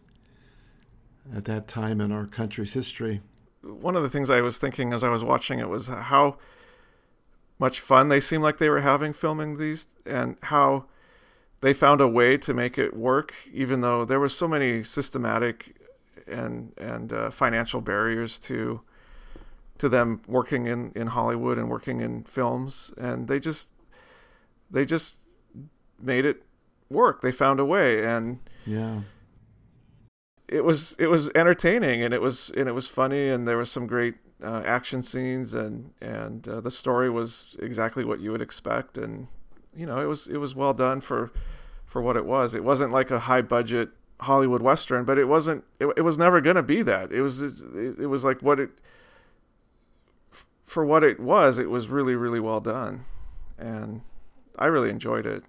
at 1.35 1.45
that 1.45 1.69
time 1.69 2.01
in 2.01 2.11
our 2.13 2.27
country's 2.27 2.73
history. 2.73 3.21
one 3.63 3.97
of 3.97 4.03
the 4.03 4.11
things 4.11 4.31
I 4.31 4.41
was 4.41 4.59
thinking 4.59 4.93
as 4.93 5.03
I 5.03 5.09
was 5.09 5.25
watching 5.25 5.59
it 5.59 5.69
was 5.69 5.89
how 5.89 6.37
much 7.59 7.81
fun 7.81 8.09
they 8.09 8.21
seemed 8.21 8.43
like 8.43 8.59
they 8.59 8.69
were 8.69 8.81
having 8.81 9.13
filming 9.13 9.59
these, 9.59 9.89
and 10.07 10.37
how 10.45 10.85
they 11.61 11.75
found 11.75 12.01
a 12.01 12.09
way 12.09 12.37
to 12.39 12.55
make 12.55 12.79
it 12.79 12.97
work, 12.97 13.35
even 13.53 13.81
though 13.81 14.05
there 14.05 14.21
were 14.21 14.29
so 14.29 14.47
many 14.47 14.83
systematic 14.83 15.77
and 16.27 16.73
and 16.77 17.13
uh, 17.13 17.31
financial 17.31 17.81
barriers 17.81 18.39
to 18.39 18.81
to 19.79 19.89
them 19.89 20.21
working 20.27 20.67
in 20.67 20.93
in 20.95 21.09
Hollywood 21.09 21.59
and 21.59 21.69
working 21.69 22.01
in 22.01 22.25
films, 22.25 22.93
and 22.97 23.29
they 23.29 23.41
just 23.41 23.71
they 24.71 24.85
just 24.85 25.23
made 26.01 26.25
it 26.25 26.45
work. 26.89 27.23
They 27.23 27.33
found 27.33 27.59
a 27.59 27.65
way, 27.65 28.05
and 28.05 28.39
Yeah. 28.69 29.01
it 30.49 30.65
was 30.65 30.97
it 30.99 31.07
was 31.09 31.31
entertaining 31.35 32.03
and 32.03 32.13
it 32.15 32.21
was 32.21 32.51
and 32.57 32.69
it 32.69 32.73
was 32.73 32.87
funny 32.87 33.29
and 33.29 33.47
there 33.47 33.57
was 33.57 33.71
some 33.71 33.87
great 33.87 34.15
uh, 34.43 34.63
action 34.65 35.03
scenes 35.03 35.55
and 35.55 35.93
and 36.01 36.47
uh, 36.49 36.61
the 36.61 36.71
story 36.71 37.11
was 37.11 37.57
exactly 37.61 38.05
what 38.05 38.21
you 38.21 38.31
would 38.31 38.43
expect 38.43 38.97
and 38.99 39.29
you 39.75 39.87
know 39.87 39.99
it 39.99 40.07
was 40.07 40.29
it 40.29 40.39
was 40.39 40.55
well 40.55 40.75
done 40.75 41.01
for 41.01 41.31
for 41.87 42.03
what 42.03 42.17
it 42.19 42.27
was. 42.27 42.55
It 42.55 42.63
wasn't 42.65 42.93
like 42.93 43.11
a 43.11 43.21
high 43.21 43.41
budget 43.43 43.89
Hollywood 44.21 44.63
western 44.63 45.05
but 45.05 45.19
it 45.19 45.27
wasn't 45.27 45.65
it, 45.81 45.87
it 45.97 46.03
was 46.03 46.19
never 46.19 46.41
going 46.41 46.57
to 46.57 46.63
be 46.63 46.83
that. 46.83 47.13
It 47.13 47.23
was 47.23 47.41
it, 47.43 47.99
it 47.99 48.07
was 48.09 48.25
like 48.25 48.43
what 48.43 48.61
it 48.61 48.71
for 50.67 50.85
what 50.85 51.03
it 51.03 51.19
was 51.19 51.59
it 51.59 51.71
was 51.71 51.89
really 51.89 52.15
really 52.15 52.41
well 52.41 52.61
done. 52.61 53.05
And 53.59 54.03
I 54.59 54.67
really 54.67 54.91
enjoyed 54.91 55.27
it 55.27 55.45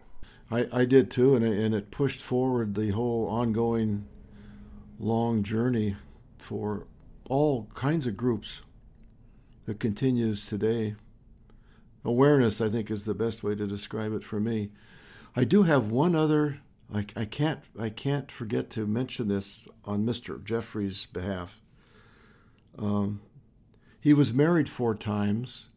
I, 0.52 0.68
I 0.72 0.86
did 0.86 1.12
too, 1.12 1.36
and 1.36 1.46
it, 1.46 1.58
and 1.58 1.76
it 1.76 1.92
pushed 1.92 2.22
forward 2.22 2.76
the 2.76 2.90
whole 2.92 3.28
ongoing 3.28 4.06
long 5.00 5.44
journey 5.44 5.96
for 6.40 6.88
all 7.30 7.70
kinds 7.76 8.08
of 8.08 8.18
groups 8.18 8.62
that 9.66 9.80
continues 9.80 10.48
today. 10.48 10.96
Awareness, 12.04 12.62
I 12.62 12.70
think, 12.70 12.90
is 12.90 13.06
the 13.06 13.14
best 13.14 13.44
way 13.44 13.56
to 13.56 13.68
describe 13.68 14.14
it 14.14 14.24
for 14.24 14.40
me. 14.40 14.72
I 15.36 15.44
do 15.44 15.64
have 15.64 15.92
one 15.92 16.16
other. 16.16 16.60
I, 16.94 17.06
I 17.16 17.26
can't 17.26 17.60
I 17.80 17.90
can't 17.90 18.32
forget 18.32 18.70
to 18.72 18.88
mention 18.88 19.28
this 19.28 19.64
on 19.86 20.06
Mr. 20.06 20.44
Jeffries' 20.44 21.06
behalf. 21.06 21.62
Um, 22.78 23.22
he 24.02 24.14
was 24.14 24.34
married 24.34 24.70
four 24.70 24.96
times, 24.96 25.70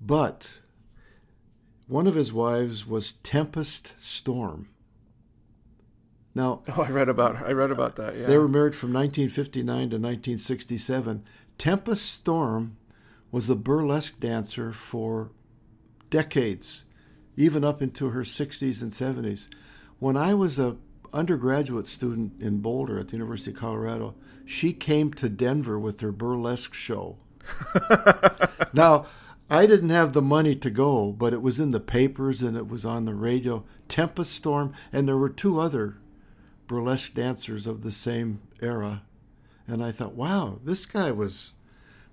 but 0.00 0.60
one 1.86 2.06
of 2.06 2.14
his 2.14 2.32
wives 2.32 2.86
was 2.86 3.12
Tempest 3.12 3.94
Storm. 3.98 4.68
Now, 6.34 6.62
oh 6.76 6.82
I 6.82 6.90
read 6.90 7.08
about 7.08 7.36
I 7.36 7.52
read 7.52 7.70
about 7.70 7.96
that 7.96 8.16
yeah 8.16 8.26
they 8.26 8.38
were 8.38 8.48
married 8.48 8.74
from 8.74 8.92
1959 8.92 9.66
to 9.66 9.96
1967. 9.96 11.24
Tempest 11.58 12.10
Storm 12.10 12.76
was 13.30 13.48
a 13.48 13.56
burlesque 13.56 14.18
dancer 14.20 14.72
for 14.72 15.30
decades, 16.10 16.84
even 17.36 17.64
up 17.64 17.80
into 17.80 18.10
her 18.10 18.22
60s 18.22 18.82
and 18.82 18.92
70s. 18.92 19.48
When 19.98 20.16
I 20.16 20.34
was 20.34 20.58
a 20.58 20.76
undergraduate 21.12 21.86
student 21.86 22.40
in 22.40 22.58
Boulder 22.58 22.98
at 22.98 23.08
the 23.08 23.12
University 23.14 23.50
of 23.50 23.56
Colorado, 23.56 24.14
she 24.44 24.72
came 24.72 25.12
to 25.14 25.28
Denver 25.28 25.78
with 25.78 26.00
her 26.00 26.12
burlesque 26.12 26.74
show. 26.74 27.16
now, 28.72 29.06
I 29.52 29.66
didn't 29.66 29.90
have 29.90 30.14
the 30.14 30.22
money 30.22 30.56
to 30.56 30.70
go, 30.70 31.12
but 31.12 31.34
it 31.34 31.42
was 31.42 31.60
in 31.60 31.72
the 31.72 31.78
papers 31.78 32.40
and 32.40 32.56
it 32.56 32.68
was 32.68 32.86
on 32.86 33.04
the 33.04 33.12
radio. 33.14 33.64
Tempest 33.86 34.32
Storm, 34.32 34.72
and 34.90 35.06
there 35.06 35.18
were 35.18 35.28
two 35.28 35.60
other 35.60 35.98
burlesque 36.66 37.12
dancers 37.12 37.66
of 37.66 37.82
the 37.82 37.92
same 37.92 38.40
era. 38.62 39.02
And 39.68 39.84
I 39.84 39.92
thought, 39.92 40.14
wow, 40.14 40.58
this 40.64 40.86
guy 40.86 41.10
was 41.10 41.52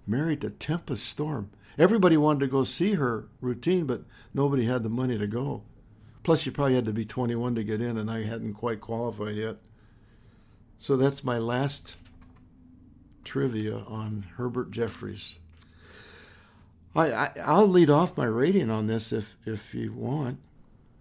married 0.06 0.42
to 0.42 0.50
Tempest 0.50 1.06
Storm. 1.06 1.50
Everybody 1.78 2.18
wanted 2.18 2.42
to 2.42 2.48
go 2.48 2.66
see 2.66 2.96
her 2.96 3.30
routine, 3.40 3.86
but 3.86 4.04
nobody 4.34 4.66
had 4.66 4.84
the 4.84 4.90
money 4.90 5.18
to 5.18 5.26
go. 5.26 5.64
Plus, 6.24 6.46
you 6.46 6.52
probably 6.52 6.76
had 6.76 6.88
to 6.88 6.92
be 6.92 7.06
21 7.06 7.56
to 7.56 7.64
get 7.64 7.80
in, 7.80 7.98
and 7.98 8.12
I 8.12 8.24
hadn't 8.24 8.56
quite 8.56 8.82
qualified 8.82 9.38
yet. 9.38 9.56
So 10.78 10.98
that's 10.98 11.24
my 11.24 11.38
last 11.38 11.96
trivia 13.24 13.78
on 13.88 14.26
Herbert 14.36 14.72
Jeffries. 14.72 15.39
I, 16.96 17.12
I 17.12 17.32
I'll 17.44 17.68
lead 17.68 17.90
off 17.90 18.18
my 18.18 18.26
rating 18.26 18.70
on 18.70 18.88
this 18.88 19.12
if 19.12 19.38
if 19.46 19.74
you 19.74 19.94
want. 19.94 20.40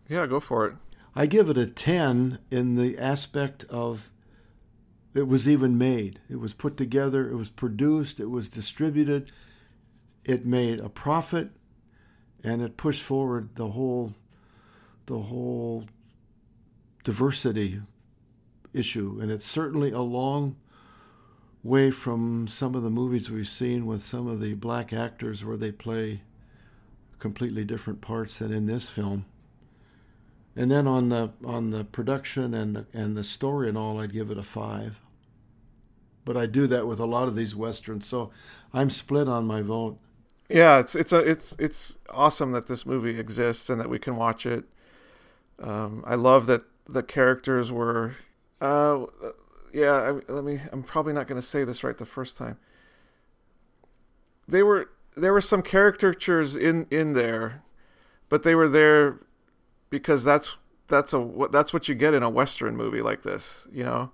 yeah 0.09 0.27
go 0.27 0.41
for 0.41 0.67
it 0.67 0.75
I 1.19 1.27
give 1.27 1.51
it 1.51 1.59
a 1.59 1.67
10 1.67 2.39
in 2.51 2.77
the 2.77 2.97
aspect 2.97 3.65
of 3.65 4.11
it 5.15 5.27
was 5.27 5.49
even 5.49 5.77
made. 5.77 6.21
It 6.31 6.39
was 6.39 6.55
put 6.55 6.77
together, 6.77 7.29
it 7.29 7.35
was 7.35 7.51
produced, 7.51 8.21
it 8.21 8.31
was 8.31 8.49
distributed, 8.49 9.33
it 10.25 10.47
made 10.47 10.79
a 10.79 10.89
profit, 10.89 11.51
and 12.45 12.63
it 12.63 12.77
pushed 12.77 13.03
forward 13.03 13.57
the 13.57 13.71
whole 13.71 14.15
the 15.07 15.19
whole 15.19 15.87
diversity 17.03 17.81
issue. 18.73 19.19
And 19.21 19.33
it's 19.33 19.45
certainly 19.45 19.91
a 19.91 20.01
long 20.03 20.55
way 21.63 21.91
from 21.91 22.47
some 22.47 22.75
of 22.75 22.83
the 22.83 22.91
movies 22.91 23.31
we've 23.31 23.49
seen 23.49 23.87
with 23.87 24.01
some 24.03 24.27
of 24.27 24.41
the 24.41 24.55
black 24.55 24.93
actors 24.93 25.45
where 25.45 25.57
they 25.57 25.73
play 25.73 26.23
completely 27.19 27.65
different 27.65 28.01
parts 28.01 28.39
than 28.39 28.53
in 28.53 28.67
this 28.67 28.89
film. 28.89 29.25
And 30.57 30.71
then 30.71 30.87
on 30.87 31.09
the 31.09 31.31
on 31.45 31.71
the 31.71 31.85
production 31.85 32.53
and 32.53 32.75
the 32.75 32.87
and 32.93 33.17
the 33.17 33.25
story 33.25 33.69
and 33.69 33.79
all, 33.79 34.01
I'd 34.01 34.13
give 34.13 34.31
it 34.31 34.39
a 34.39 34.43
five. 34.43 35.01
But 36.25 36.37
I 36.37 36.47
do 36.47 36.67
that 36.67 36.87
with 36.87 37.01
a 37.01 37.07
lot 37.07 37.29
of 37.29 37.37
these 37.37 37.55
westerns, 37.55 38.07
so 38.07 38.31
I'm 38.75 38.91
split 38.91 39.29
on 39.29 39.47
my 39.47 39.63
vote. 39.63 39.99
Yeah, 40.49 40.81
it's 40.81 40.95
it's 40.95 41.13
a 41.13 41.19
it's 41.19 41.55
it's 41.59 41.99
awesome 42.11 42.53
that 42.53 42.67
this 42.67 42.85
movie 42.85 43.19
exists 43.19 43.71
and 43.71 43.81
that 43.81 43.89
we 43.89 43.99
can 43.99 44.17
watch 44.17 44.47
it. 44.47 44.65
Um, 45.61 46.03
I 46.07 46.15
love 46.15 46.47
that 46.47 46.63
the 46.87 47.03
characters 47.03 47.71
were, 47.71 48.17
uh, 48.61 49.07
yeah. 49.73 49.93
I, 50.29 50.33
let 50.33 50.45
me. 50.45 50.61
I'm 50.73 50.83
probably 50.83 51.13
not 51.13 51.27
going 51.27 51.41
to 51.41 51.47
say 51.47 51.65
this 51.65 51.85
right 51.85 51.97
the 51.97 52.07
first 52.07 52.37
time. 52.37 52.59
They 54.47 54.63
were 54.63 54.91
there 55.17 55.33
were 55.33 55.41
some 55.41 55.63
caricatures 55.63 56.57
in 56.57 56.87
in 56.91 57.13
there, 57.13 57.63
but 58.29 58.43
they 58.43 58.55
were 58.55 58.69
there 58.69 59.21
because 59.91 60.25
that's 60.25 60.57
that's 60.89 61.13
a 61.13 61.21
what 61.21 61.53
that's 61.53 61.73
what 61.73 61.89
you 61.89 61.95
get 61.95 62.15
in 62.15 62.23
a 62.23 62.31
western 62.31 62.77
movie 62.77 63.03
like 63.03 63.23
this, 63.23 63.67
you 63.73 63.85
know. 63.85 64.11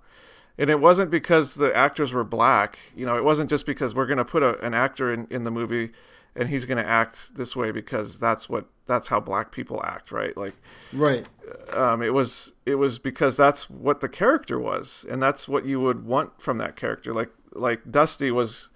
And 0.57 0.69
it 0.69 0.79
wasn't 0.79 1.11
because 1.11 1.55
the 1.55 1.75
actors 1.75 2.13
were 2.13 2.23
black, 2.23 2.79
you 2.95 3.05
know. 3.05 3.17
It 3.17 3.23
wasn't 3.23 3.49
just 3.49 3.65
because 3.65 3.93
we're 3.93 4.05
going 4.05 4.19
to 4.19 4.25
put 4.25 4.41
a, 4.41 4.57
an 4.65 4.73
actor 4.73 5.13
in, 5.13 5.27
in 5.29 5.43
the 5.43 5.51
movie 5.51 5.91
and 6.35 6.49
he's 6.49 6.65
going 6.65 6.77
to 6.77 6.87
act 6.87 7.35
this 7.35 7.55
way 7.55 7.71
because 7.71 8.19
that's 8.19 8.49
what 8.49 8.65
that's 8.85 9.07
how 9.07 9.19
black 9.19 9.51
people 9.51 9.81
act, 9.83 10.11
right? 10.11 10.35
Like, 10.37 10.53
right. 10.93 11.25
Um, 11.73 12.01
it 12.01 12.13
was 12.13 12.53
it 12.65 12.75
was 12.75 12.99
because 12.99 13.37
that's 13.37 13.69
what 13.69 14.01
the 14.01 14.09
character 14.09 14.59
was, 14.59 15.05
and 15.09 15.21
that's 15.21 15.47
what 15.47 15.65
you 15.65 15.79
would 15.79 16.05
want 16.05 16.41
from 16.41 16.57
that 16.57 16.75
character. 16.75 17.13
Like 17.13 17.31
like 17.53 17.89
Dusty 17.89 18.31
was 18.31 18.69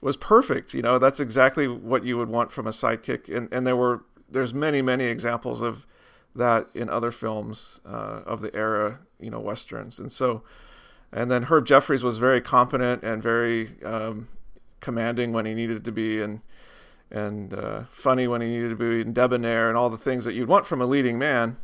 was 0.00 0.16
perfect. 0.16 0.74
You 0.74 0.82
know, 0.82 0.98
that's 0.98 1.20
exactly 1.20 1.68
what 1.68 2.04
you 2.04 2.16
would 2.16 2.28
want 2.28 2.50
from 2.50 2.66
a 2.66 2.70
sidekick. 2.70 3.34
And 3.34 3.52
and 3.52 3.66
there 3.66 3.76
were 3.76 4.04
there's 4.30 4.54
many 4.54 4.82
many 4.82 5.04
examples 5.04 5.60
of 5.60 5.86
that 6.34 6.68
in 6.74 6.88
other 6.88 7.10
films 7.10 7.80
uh, 7.84 8.22
of 8.24 8.40
the 8.40 8.54
era. 8.54 9.00
You 9.20 9.30
know, 9.30 9.40
westerns, 9.40 9.98
and 9.98 10.10
so. 10.10 10.42
And 11.14 11.30
then 11.30 11.42
Herb 11.42 11.66
Jeffries 11.66 12.02
was 12.02 12.16
very 12.16 12.40
competent 12.40 13.02
and 13.02 13.22
very 13.22 13.74
um, 13.84 14.28
commanding 14.80 15.34
when 15.34 15.44
he 15.44 15.52
needed 15.52 15.84
to 15.84 15.92
be, 15.92 16.22
and 16.22 16.40
and 17.12 17.52
uh, 17.52 17.82
funny 17.90 18.26
when 18.26 18.40
he 18.40 18.48
needed 18.48 18.70
to 18.70 18.76
be, 18.76 19.02
and 19.02 19.14
debonair, 19.14 19.68
and 19.68 19.76
all 19.76 19.90
the 19.90 19.98
things 19.98 20.24
that 20.24 20.32
you'd 20.32 20.48
want 20.48 20.66
from 20.66 20.80
a 20.80 20.86
leading 20.86 21.18
man. 21.18 21.56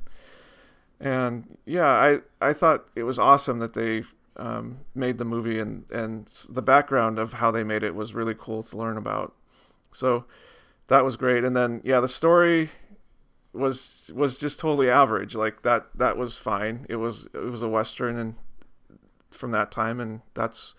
And 1.01 1.57
yeah, 1.64 1.86
I 1.86 2.20
I 2.40 2.53
thought 2.53 2.88
it 2.94 3.05
was 3.05 3.18
awesome 3.18 3.59
that 3.61 3.74
they 3.74 4.05
um, 4.36 4.80
made 4.94 5.18
the 5.18 5.24
movie, 5.24 5.59
and 5.59 5.90
and 5.90 6.26
the 6.51 6.62
background 6.62 7.18
of 7.18 7.34
how 7.34 7.51
they 7.51 7.64
made 7.64 7.82
it 7.82 7.94
was 7.94 8.14
really 8.14 8.34
cool 8.38 8.62
to 8.62 8.76
learn 8.76 8.96
about. 8.96 9.34
So 9.90 10.26
that 10.88 11.05
was 11.05 11.16
great. 11.16 11.44
And 11.44 11.57
then 11.57 11.80
yeah, 11.82 12.01
the 12.01 12.09
story 12.09 12.70
was 13.53 14.11
was 14.14 14.38
just 14.38 14.61
totally 14.61 14.90
average. 14.90 15.34
Like 15.34 15.62
that 15.62 15.86
that 15.94 16.16
was 16.18 16.36
fine. 16.36 16.84
It 16.88 16.96
was 16.96 17.26
it 17.32 17.51
was 17.51 17.62
a 17.62 17.68
western 17.68 18.16
and 18.16 18.34
from 19.30 19.51
that 19.53 19.70
time, 19.70 19.99
and 20.01 20.20
that's 20.34 20.74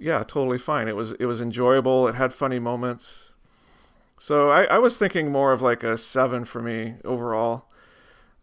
yeah, 0.00 0.22
totally 0.22 0.58
fine. 0.58 0.88
It 0.88 0.96
was 0.96 1.12
it 1.12 1.26
was 1.26 1.40
enjoyable. 1.40 2.08
It 2.08 2.14
had 2.16 2.32
funny 2.32 2.58
moments. 2.58 3.34
So 4.18 4.50
I, 4.50 4.64
I 4.64 4.78
was 4.78 4.98
thinking 4.98 5.30
more 5.30 5.52
of 5.52 5.62
like 5.62 5.82
a 5.82 5.96
seven 5.96 6.44
for 6.44 6.60
me 6.60 6.94
overall. 7.04 7.66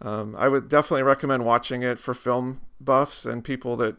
Um, 0.02 0.36
I 0.38 0.48
would 0.48 0.70
definitely 0.70 1.04
recommend 1.04 1.46
watching 1.46 1.84
it 1.84 2.00
for 2.00 2.14
film 2.14 2.62
buffs 2.80 3.26
and 3.26 3.44
people 3.44 3.76
that 3.78 3.96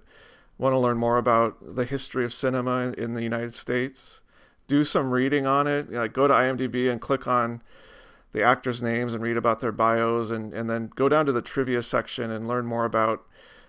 want 0.59 0.73
to 0.73 0.79
learn 0.79 0.99
more 0.99 1.19
about 1.19 1.57
the 1.61 1.85
history 1.85 2.25
of 2.25 2.33
cinema 2.33 2.93
in 2.97 3.15
the 3.15 3.23
United 3.23 3.55
States. 3.55 4.23
Do 4.67 4.85
some 4.85 5.11
reading 5.11 5.47
on 5.47 5.67
it. 5.67 5.93
Like 5.93 6.13
go 6.13 6.27
to 6.27 6.35
IMDb 6.35 6.91
and 6.91 7.01
click 7.01 7.27
on 7.27 7.63
the 8.33 8.43
actors' 8.43 8.83
names 8.83 9.15
and 9.15 9.23
read 9.23 9.37
about 9.37 9.61
their 9.61 9.73
bios, 9.73 10.31
and, 10.31 10.53
and 10.53 10.69
then 10.69 10.91
go 10.95 11.09
down 11.09 11.25
to 11.25 11.33
the 11.33 11.41
trivia 11.41 11.81
section 11.83 12.31
and 12.31 12.47
learn 12.47 12.67
more 12.67 12.85
about 12.85 13.25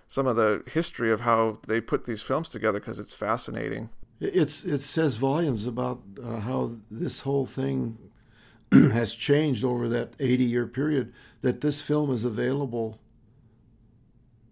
some 0.06 0.26
of 0.26 0.36
the 0.36 0.62
history 0.70 1.10
of 1.10 1.20
how 1.20 1.58
they 1.66 1.80
put 1.80 2.04
these 2.04 2.22
films 2.22 2.48
together 2.50 2.80
because 2.80 2.98
it's 2.98 3.14
fascinating. 3.14 3.88
It's 4.20 4.64
it 4.64 4.80
says 4.80 5.16
volumes 5.16 5.66
about 5.66 6.02
uh, 6.22 6.40
how 6.40 6.72
this 6.90 7.20
whole 7.20 7.46
thing 7.46 7.98
has 8.72 9.14
changed 9.14 9.64
over 9.64 9.88
that 9.88 10.14
80 10.18 10.44
year 10.44 10.66
period. 10.66 11.12
That 11.42 11.60
this 11.60 11.80
film 11.80 12.10
is 12.10 12.24
available 12.24 12.98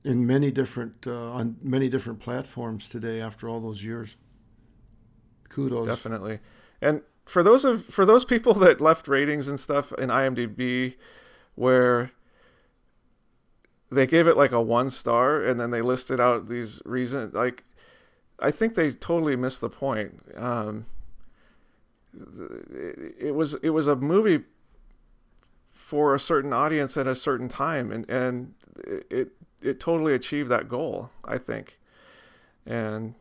in 0.04 0.24
many 0.24 0.52
different 0.52 1.04
uh, 1.06 1.32
on 1.32 1.56
many 1.60 1.88
different 1.88 2.20
platforms 2.20 2.88
today 2.88 3.20
after 3.20 3.48
all 3.48 3.60
those 3.60 3.84
years. 3.84 4.16
Kudos. 5.48 5.86
Definitely. 5.86 6.38
And 6.80 7.02
for 7.24 7.42
those 7.42 7.64
of 7.64 7.84
for 7.86 8.06
those 8.06 8.24
people 8.24 8.54
that 8.64 8.80
left 8.80 9.08
ratings 9.08 9.48
and 9.48 9.58
stuff 9.58 9.92
in 9.94 10.08
IMDb 10.08 10.96
where 11.56 12.12
they 13.90 14.06
gave 14.06 14.26
it 14.26 14.36
like 14.36 14.52
a 14.52 14.60
one 14.60 14.90
star 14.90 15.42
and 15.42 15.58
then 15.58 15.70
they 15.70 15.80
listed 15.80 16.20
out 16.20 16.48
these 16.48 16.80
reasons 16.84 17.34
like 17.34 17.64
I 18.38 18.50
think 18.50 18.74
they 18.74 18.90
totally 18.92 19.36
missed 19.36 19.60
the 19.60 19.70
point. 19.70 20.20
Um, 20.36 20.86
it, 22.14 23.14
it 23.18 23.34
was 23.34 23.54
it 23.62 23.70
was 23.70 23.86
a 23.86 23.96
movie 23.96 24.44
for 25.72 26.14
a 26.14 26.20
certain 26.20 26.52
audience 26.52 26.96
at 26.96 27.06
a 27.06 27.14
certain 27.14 27.48
time, 27.48 27.92
and 27.92 28.08
and 28.10 28.54
it 29.10 29.32
it 29.62 29.80
totally 29.80 30.14
achieved 30.14 30.48
that 30.50 30.68
goal. 30.68 31.10
I 31.24 31.38
think, 31.38 31.78
and 32.66 33.14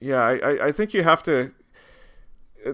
yeah, 0.00 0.22
I 0.22 0.66
I 0.66 0.72
think 0.72 0.94
you 0.94 1.02
have 1.02 1.22
to 1.24 1.52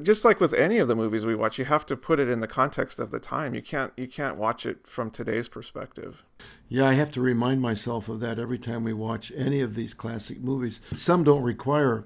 just 0.03 0.25
like 0.25 0.41
with 0.41 0.55
any 0.55 0.79
of 0.79 0.89
the 0.89 0.95
movies 0.95 1.27
we 1.27 1.35
watch, 1.35 1.59
you 1.59 1.65
have 1.65 1.85
to 1.87 1.97
put 1.97 2.19
it 2.19 2.29
in 2.29 2.41
the 2.41 2.49
context 2.49 2.99
of 2.99 3.11
the 3.11 3.21
time. 3.21 3.55
You 3.55 3.63
can't 3.63 3.93
you 3.97 4.09
can't 4.09 4.37
watch 4.37 4.65
it 4.65 4.87
from 4.87 5.11
today's 5.11 5.49
perspective. 5.49 6.23
Yeah, 6.69 6.87
I 6.87 6.95
have 6.95 7.11
to 7.13 7.21
remind 7.21 7.61
myself 7.61 8.09
of 8.09 8.21
that 8.21 8.39
every 8.39 8.59
time 8.59 8.85
we 8.85 8.93
watch 8.93 9.33
any 9.37 9.61
of 9.61 9.75
these 9.75 9.95
classic 9.95 10.41
movies. 10.41 10.81
Some 10.95 11.25
don't 11.25 11.43
require 11.43 12.05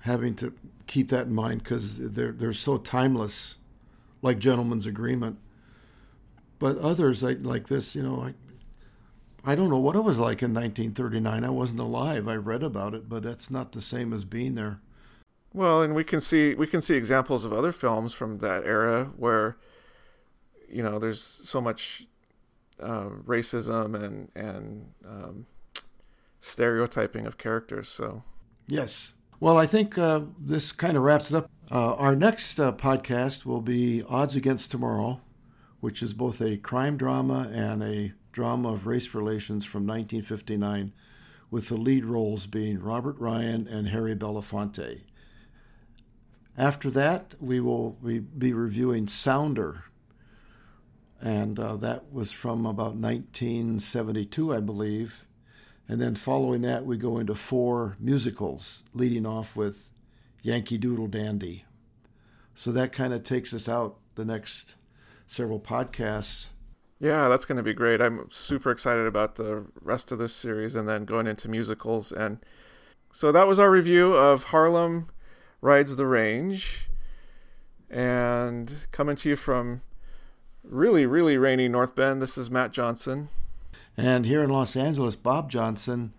having 0.00 0.34
to 0.36 0.52
keep 0.86 1.08
that 1.08 1.26
in 1.26 1.34
mind 1.34 1.62
because 1.62 1.98
they're 1.98 2.32
they're 2.32 2.52
so 2.52 2.78
timeless, 2.78 3.56
like 4.22 4.38
Gentleman's 4.38 4.86
Agreement. 4.86 5.38
But 6.58 6.78
others 6.78 7.22
like 7.22 7.38
like 7.42 7.68
this, 7.68 7.96
you 7.96 8.02
know, 8.02 8.20
I 8.22 8.34
I 9.50 9.54
don't 9.54 9.70
know 9.70 9.78
what 9.78 9.96
it 9.96 10.04
was 10.04 10.18
like 10.18 10.42
in 10.42 10.52
1939. 10.52 11.44
I 11.44 11.48
wasn't 11.48 11.80
alive. 11.80 12.28
I 12.28 12.34
read 12.34 12.62
about 12.62 12.94
it, 12.94 13.08
but 13.08 13.22
that's 13.22 13.50
not 13.50 13.72
the 13.72 13.80
same 13.80 14.12
as 14.12 14.24
being 14.24 14.54
there. 14.54 14.80
Well, 15.52 15.82
and 15.82 15.94
we 15.94 16.04
can 16.04 16.20
see 16.20 16.54
we 16.54 16.66
can 16.66 16.80
see 16.80 16.94
examples 16.94 17.44
of 17.44 17.52
other 17.52 17.72
films 17.72 18.12
from 18.12 18.38
that 18.38 18.64
era 18.64 19.12
where 19.16 19.56
you 20.68 20.82
know 20.82 20.98
there's 20.98 21.22
so 21.22 21.60
much 21.60 22.06
uh, 22.80 23.08
racism 23.26 24.00
and 24.00 24.30
and 24.34 24.92
um, 25.06 25.46
stereotyping 26.40 27.26
of 27.26 27.38
characters. 27.38 27.88
So 27.88 28.22
yes, 28.66 29.14
well, 29.40 29.56
I 29.56 29.66
think 29.66 29.96
uh, 29.96 30.22
this 30.38 30.72
kind 30.72 30.96
of 30.96 31.04
wraps 31.04 31.30
it 31.30 31.36
up. 31.36 31.50
Uh, 31.70 31.94
our 31.94 32.16
next 32.16 32.58
uh, 32.58 32.72
podcast 32.72 33.46
will 33.46 33.60
be 33.60 34.02
Odds 34.08 34.34
Against 34.34 34.70
Tomorrow, 34.70 35.20
which 35.80 36.02
is 36.02 36.12
both 36.12 36.40
a 36.40 36.56
crime 36.56 36.96
drama 36.96 37.48
and 37.52 37.82
a 37.82 38.12
drama 38.32 38.72
of 38.72 38.86
race 38.86 39.14
relations 39.14 39.64
from 39.64 39.86
1959, 39.86 40.92
with 41.50 41.68
the 41.68 41.76
lead 41.76 42.04
roles 42.04 42.46
being 42.46 42.80
Robert 42.80 43.18
Ryan 43.18 43.68
and 43.68 43.88
Harry 43.88 44.16
Belafonte. 44.16 45.02
After 46.58 46.90
that, 46.90 47.36
we 47.38 47.60
will 47.60 47.92
be 48.02 48.52
reviewing 48.52 49.06
Sounder, 49.06 49.84
and 51.20 51.58
uh, 51.58 51.76
that 51.76 52.12
was 52.12 52.32
from 52.32 52.66
about 52.66 52.96
1972, 52.96 54.52
I 54.52 54.58
believe. 54.58 55.24
And 55.88 56.00
then 56.00 56.16
following 56.16 56.62
that, 56.62 56.84
we 56.84 56.96
go 56.96 57.18
into 57.18 57.36
four 57.36 57.96
musicals, 58.00 58.82
leading 58.92 59.24
off 59.24 59.54
with 59.54 59.92
Yankee 60.42 60.78
Doodle 60.78 61.06
Dandy. 61.06 61.64
So 62.56 62.72
that 62.72 62.90
kind 62.90 63.14
of 63.14 63.22
takes 63.22 63.54
us 63.54 63.68
out 63.68 63.98
the 64.16 64.24
next 64.24 64.74
several 65.28 65.60
podcasts. 65.60 66.48
Yeah, 66.98 67.28
that's 67.28 67.44
going 67.44 67.58
to 67.58 67.62
be 67.62 67.72
great. 67.72 68.00
I'm 68.00 68.26
super 68.32 68.72
excited 68.72 69.06
about 69.06 69.36
the 69.36 69.66
rest 69.80 70.10
of 70.10 70.18
this 70.18 70.34
series 70.34 70.74
and 70.74 70.88
then 70.88 71.04
going 71.04 71.28
into 71.28 71.48
musicals. 71.48 72.10
And 72.10 72.38
so 73.12 73.30
that 73.30 73.46
was 73.46 73.60
our 73.60 73.70
review 73.70 74.14
of 74.14 74.44
Harlem 74.44 75.08
rides 75.60 75.96
the 75.96 76.06
range. 76.06 76.88
And 77.90 78.86
coming 78.92 79.16
to 79.16 79.28
you 79.30 79.36
from 79.36 79.82
really, 80.62 81.06
really 81.06 81.38
rainy 81.38 81.68
North 81.68 81.94
Bend, 81.94 82.20
this 82.20 82.36
is 82.36 82.50
Matt 82.50 82.72
Johnson. 82.72 83.28
And 83.96 84.26
here 84.26 84.42
in 84.42 84.50
Los 84.50 84.76
Angeles, 84.76 85.16
Bob 85.16 85.50
Johnson, 85.50 86.12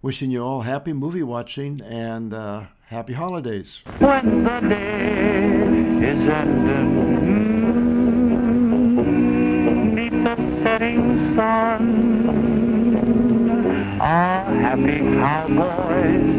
wishing 0.00 0.30
you 0.30 0.42
all 0.42 0.62
happy 0.62 0.92
movie 0.92 1.22
watching 1.22 1.80
and 1.82 2.32
uh, 2.32 2.66
happy 2.86 3.14
holidays. 3.14 3.82
When 3.98 4.44
the 4.44 4.60
day 4.60 5.56
is 6.06 6.28
ended, 6.28 7.04
beneath 9.66 10.24
the 10.24 10.36
setting 10.62 11.34
sun, 11.36 12.40
our 14.00 14.44
happy 14.44 14.98
cowboys 15.18 16.38